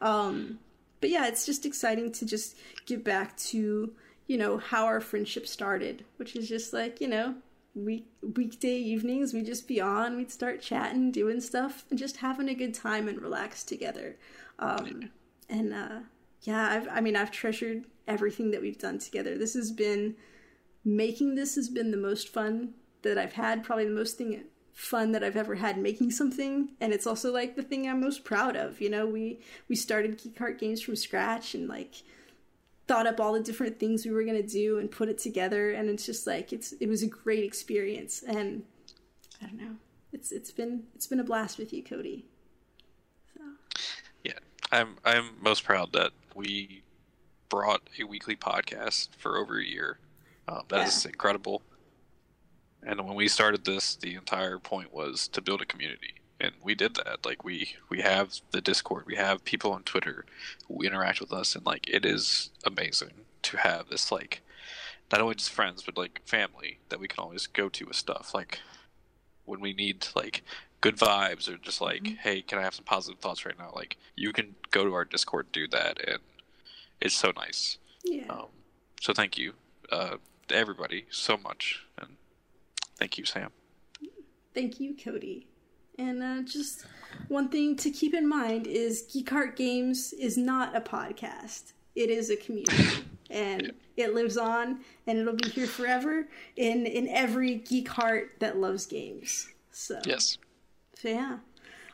[0.00, 0.58] Um,
[1.00, 2.56] but yeah, it's just exciting to just
[2.86, 3.92] get back to
[4.26, 7.34] you know how our friendship started, which is just like you know
[7.74, 12.48] week weekday evenings we'd just be on, we'd start chatting, doing stuff, and just having
[12.48, 14.16] a good time and relax together.
[14.58, 15.10] Um,
[15.48, 16.00] and uh,
[16.42, 19.36] yeah, I've, I mean I've treasured everything that we've done together.
[19.36, 20.16] This has been
[20.84, 24.44] making this has been the most fun that I've had, probably the most thing
[24.78, 28.22] fun that I've ever had making something, and it's also like the thing I'm most
[28.22, 28.80] proud of.
[28.80, 31.96] You know, we we started Geek Heart Games from scratch and like
[32.86, 35.90] thought up all the different things we were gonna do and put it together, and
[35.90, 38.62] it's just like it's it was a great experience, and
[39.42, 39.74] I don't know,
[40.12, 42.26] it's it's been it's been a blast with you, Cody.
[44.22, 44.38] Yeah,
[44.70, 46.82] I'm I'm most proud that we
[47.48, 49.98] brought a weekly podcast for over a year.
[50.46, 51.62] Um, that is incredible.
[52.88, 56.74] And when we started this, the entire point was to build a community, and we
[56.74, 57.26] did that.
[57.26, 60.24] Like we we have the Discord, we have people on Twitter
[60.66, 64.40] who interact with us, and like it is amazing to have this like
[65.12, 68.32] not only just friends but like family that we can always go to with stuff.
[68.32, 68.60] Like
[69.44, 70.42] when we need like
[70.80, 73.70] good vibes or just like hey can i have some positive thoughts right now?
[73.74, 76.00] Like you can go to our discord do that.
[76.08, 76.20] And
[77.02, 77.76] it's so nice.
[78.02, 78.24] Yeah.
[78.30, 78.46] um,
[78.98, 79.52] so thank you
[79.92, 80.16] uh,
[80.48, 81.84] to everybody so much.
[81.98, 82.16] And
[82.98, 83.50] thank you sam
[84.54, 85.46] Thank you, Cody.
[86.00, 86.84] And uh, just
[87.28, 91.74] one thing to keep in mind is Geek Heart Games is not a podcast.
[91.94, 96.26] It is a community, and it lives on, and it'll be here forever
[96.56, 99.48] in in every geek heart that loves games.
[99.70, 100.38] So yes
[101.00, 101.38] so yeah.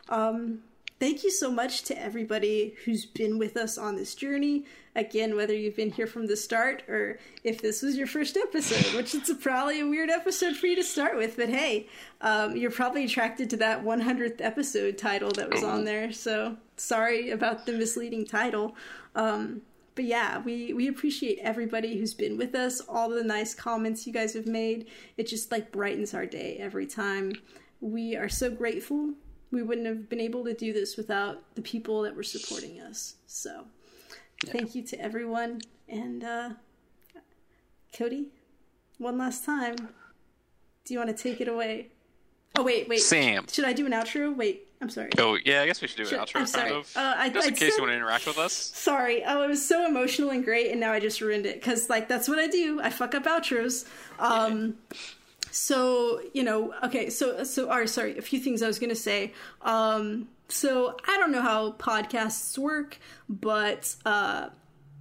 [0.08, 0.60] Um,
[0.98, 4.64] thank you so much to everybody who's been with us on this journey.
[4.96, 8.94] Again, whether you've been here from the start or if this was your first episode,
[8.96, 11.88] which it's a, probably a weird episode for you to start with, but hey,
[12.20, 16.12] um, you're probably attracted to that 100th episode title that was on there.
[16.12, 18.76] So sorry about the misleading title.
[19.14, 19.62] Um,
[19.94, 24.12] but yeah, we we appreciate everybody who's been with us, all the nice comments you
[24.12, 24.86] guys have made.
[25.16, 27.34] It just like brightens our day every time.
[27.80, 29.14] We are so grateful.
[29.50, 33.16] We wouldn't have been able to do this without the people that were supporting us.
[33.26, 33.66] So,
[34.44, 35.60] thank you to everyone.
[35.88, 36.50] And uh,
[37.96, 38.26] Cody,
[38.98, 39.76] one last time,
[40.84, 41.88] do you want to take it away?
[42.56, 43.00] Oh wait, wait.
[43.00, 44.34] sam Should I do an outro?
[44.34, 45.10] Wait, I'm sorry.
[45.18, 46.70] oh yeah i guess we should do an Should- outro I'm kind sorry.
[46.70, 49.24] of Uh, I- just in I case said- you want to interact with us Sorry.
[49.26, 52.06] Oh, it was so emotional and great, and now I just ruined it because, like,
[52.08, 52.80] that's what I do.
[52.80, 53.86] I fuck up outros.
[54.20, 54.76] Um,
[55.50, 57.10] so you know, okay.
[57.10, 57.88] So, so, all right.
[57.88, 58.16] Sorry.
[58.18, 59.32] A few things I was gonna say.
[59.62, 62.98] Um, so I don't know how podcasts work,
[63.28, 64.48] but uh,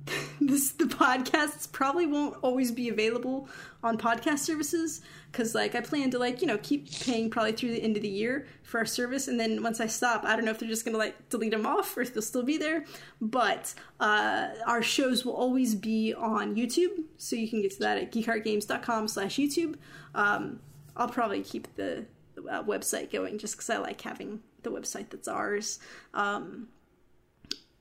[0.41, 3.47] this the podcasts probably won't always be available
[3.83, 5.01] on podcast services
[5.31, 8.01] because like i plan to like you know keep paying probably through the end of
[8.01, 10.69] the year for our service and then once i stop i don't know if they're
[10.69, 12.83] just gonna like delete them off or if they'll still be there
[13.21, 17.97] but uh, our shows will always be on youtube so you can get to that
[17.97, 19.75] at geekheartgames.com slash youtube.
[20.15, 20.59] Um,
[20.97, 22.05] i'll probably keep the
[22.49, 25.79] uh, website going just because i like having the website that's ours
[26.13, 26.67] um,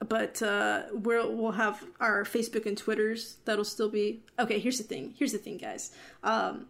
[0.08, 4.58] but uh, we'll we'll have our Facebook and Twitters that'll still be okay.
[4.58, 5.14] Here's the thing.
[5.16, 5.92] Here's the thing, guys.
[6.22, 6.66] Um,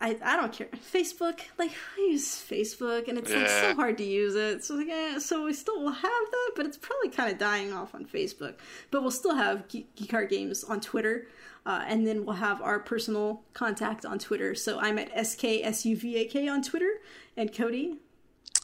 [0.00, 0.68] I, I don't care.
[0.92, 4.64] Facebook, like I use Facebook, and it's like so hard to use it.
[4.64, 7.72] So like, eh, so we still will have that, but it's probably kind of dying
[7.72, 8.54] off on Facebook.
[8.90, 11.26] But we'll still have Ge- Geek Heart Games on Twitter,
[11.66, 14.54] uh, and then we'll have our personal contact on Twitter.
[14.54, 17.00] So I'm at sksuvak on Twitter,
[17.36, 17.98] and Cody.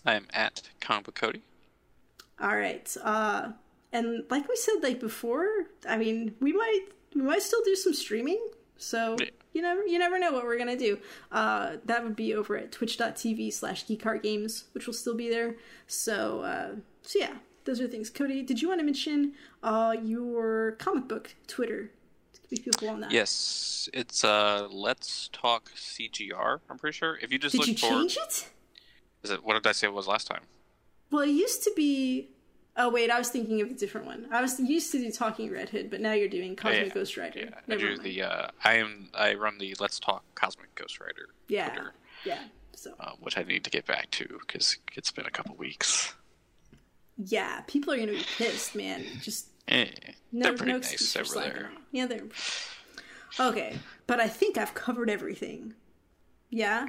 [0.04, 1.42] I am at Comic Book Cody.
[2.40, 3.52] All right, uh,
[3.92, 5.46] and like we said like before,
[5.88, 8.44] I mean we might we might still do some streaming.
[8.76, 9.26] So Yeah.
[9.52, 10.98] you never you never know what we're gonna do.
[11.30, 15.54] Uh, that would be over at twitch.tv slash geekheartgames, which will still be there.
[15.86, 18.10] So uh, so yeah, those are things.
[18.10, 19.32] Cody, did you want to mention
[19.62, 21.90] uh, your comic book Twitter
[22.34, 23.12] to keep people on that?
[23.12, 26.60] Yes, it's uh, Let's Talk CGR.
[26.68, 27.16] I'm pretty sure.
[27.22, 28.50] If you just Did look you for, change it?
[29.24, 30.42] Is it what did I say it was last time?
[31.10, 32.30] Well, it used to be.
[32.76, 34.26] Oh wait, I was thinking of a different one.
[34.30, 36.94] I was used to do Talking Red Hood, but now you're doing Cosmic yeah.
[36.94, 37.40] Ghost Rider.
[37.40, 38.02] Yeah, I do mind.
[38.02, 38.22] the.
[38.22, 39.08] Uh, I am.
[39.14, 41.28] I run the Let's Talk Cosmic Ghost Rider.
[41.48, 41.92] Yeah, Twitter,
[42.24, 42.40] yeah.
[42.74, 46.14] So uh, which I need to get back to because it's been a couple weeks.
[47.16, 49.04] yeah, people are gonna be pissed, man.
[49.20, 49.86] Just Eh,
[50.32, 51.70] no, they're pretty no nice over slacking there.
[51.90, 52.24] Yeah, they're
[53.40, 53.78] okay.
[54.06, 55.74] But I think I've covered everything.
[56.50, 56.88] Yeah.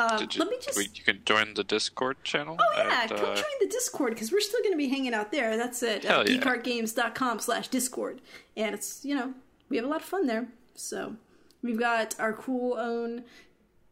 [0.00, 0.98] Uh, you, let me just.
[0.98, 2.56] you can join the Discord channel.
[2.58, 5.12] Oh yeah, at, come uh, join the Discord because we're still going to be hanging
[5.12, 5.56] out there.
[5.56, 6.04] That's it.
[6.04, 6.24] Yeah.
[6.24, 8.20] geekheartgames.com slash Discord.
[8.56, 9.34] And it's, you know,
[9.68, 10.48] we have a lot of fun there.
[10.74, 11.16] So
[11.62, 13.24] we've got our cool own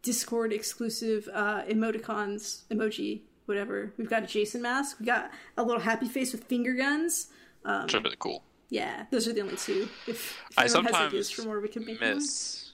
[0.02, 3.93] Discord exclusive uh, emoticons, emoji, whatever.
[3.98, 5.01] We've got a Jason mask.
[5.01, 7.26] We got a little happy face with finger guns.
[7.64, 8.43] which are really cool.
[8.70, 9.89] Yeah, those are the only two.
[10.06, 12.68] If, if I anyone has sometimes ideas for more, we can make more.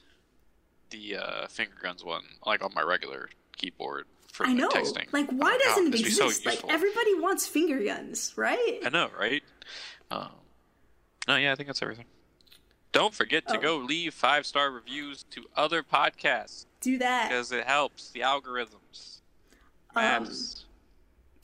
[0.89, 4.69] The uh, finger guns one, like on my regular keyboard for I know.
[4.69, 5.11] texting.
[5.13, 6.45] Like, why Oh, doesn't it be so exist?
[6.45, 8.79] like, everybody wants finger guns, right?
[8.85, 9.43] I know, right?
[10.11, 10.29] Um,
[11.27, 12.05] no, yeah, I think that's everything.
[12.91, 13.61] Don't forget to Oh.
[13.61, 17.29] go leave five star reviews to other podcasts Do that.
[17.29, 19.19] because it helps the algorithms.
[19.95, 20.65] Maps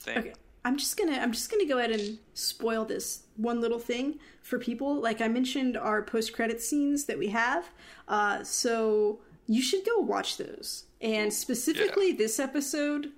[0.00, 0.16] thing.
[0.18, 0.32] Um, Okay.
[0.64, 4.58] I'm just gonna I'm just gonna go ahead and spoil this one little thing for
[4.60, 4.94] people.
[4.94, 7.68] Like I mentioned our post credit scenes that we have.
[8.06, 9.18] Uh, so
[9.54, 10.84] you should go watch those.
[11.00, 13.10] And specifically this episode,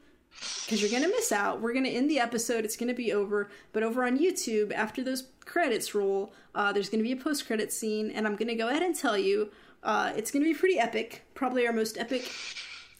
[0.64, 1.60] because you're gonna miss out.
[1.60, 2.64] We're gonna end the episode.
[2.64, 3.50] It's gonna be over.
[3.72, 7.72] But over on YouTube, after those credits roll, uh, there's gonna be a post credit
[7.72, 9.50] scene, and I'm gonna go ahead and tell you,
[9.82, 11.22] uh, it's gonna be pretty epic.
[11.34, 12.30] Probably our most epic.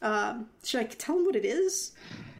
[0.03, 1.93] Um, should I tell them what it is?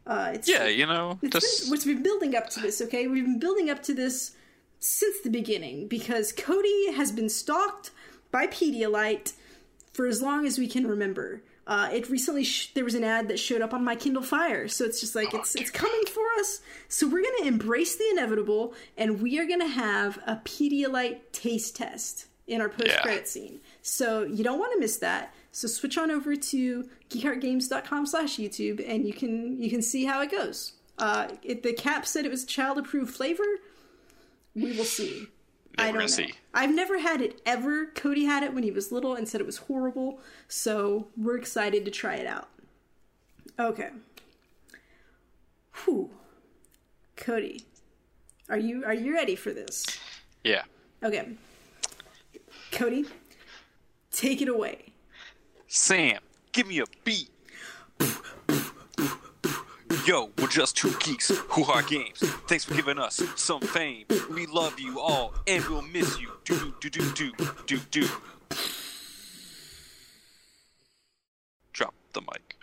[0.05, 3.07] Uh, it's Yeah, you know, it's just been, it's been building up to this, okay?
[3.07, 4.35] We've been building up to this
[4.79, 7.89] since the beginning because Cody has been stalked
[8.31, 9.33] by Pedialyte
[9.95, 11.41] for as long as we can remember.
[11.65, 14.67] Uh, it recently sh- there was an ad that showed up on my Kindle Fire,
[14.67, 16.61] so it's just like it's it's coming for us.
[16.89, 22.27] So we're gonna embrace the inevitable, and we are gonna have a Pedialyte taste test
[22.45, 23.59] in our post credit scene.
[23.81, 25.33] So you don't want to miss that.
[25.51, 30.21] So switch on over to geekheartgames.com slash YouTube and you can you can see how
[30.21, 30.73] it goes.
[30.97, 33.43] Uh, it, the cap said it was child approved flavor.
[34.53, 35.27] We will see.
[35.77, 36.07] I don't know.
[36.07, 36.33] see.
[36.53, 37.87] I've never had it ever.
[37.87, 40.19] Cody had it when he was little and said it was horrible.
[40.47, 42.49] So we're excited to try it out.
[43.59, 43.89] Okay.
[45.83, 46.09] Whew.
[47.15, 47.65] Cody,
[48.49, 49.85] are you are you ready for this?
[50.43, 50.63] yeah.
[51.03, 51.29] Okay.
[52.71, 53.05] Cody,
[54.11, 54.93] take it away.
[55.67, 56.19] Sam,
[56.51, 57.29] give me a beat.
[60.05, 62.19] Yo, we're just two geeks who are games.
[62.47, 64.05] Thanks for giving us some fame.
[64.29, 66.29] We love you all and we'll miss you.
[66.43, 68.07] Do do do do do do do.
[71.73, 72.55] Drop the mic.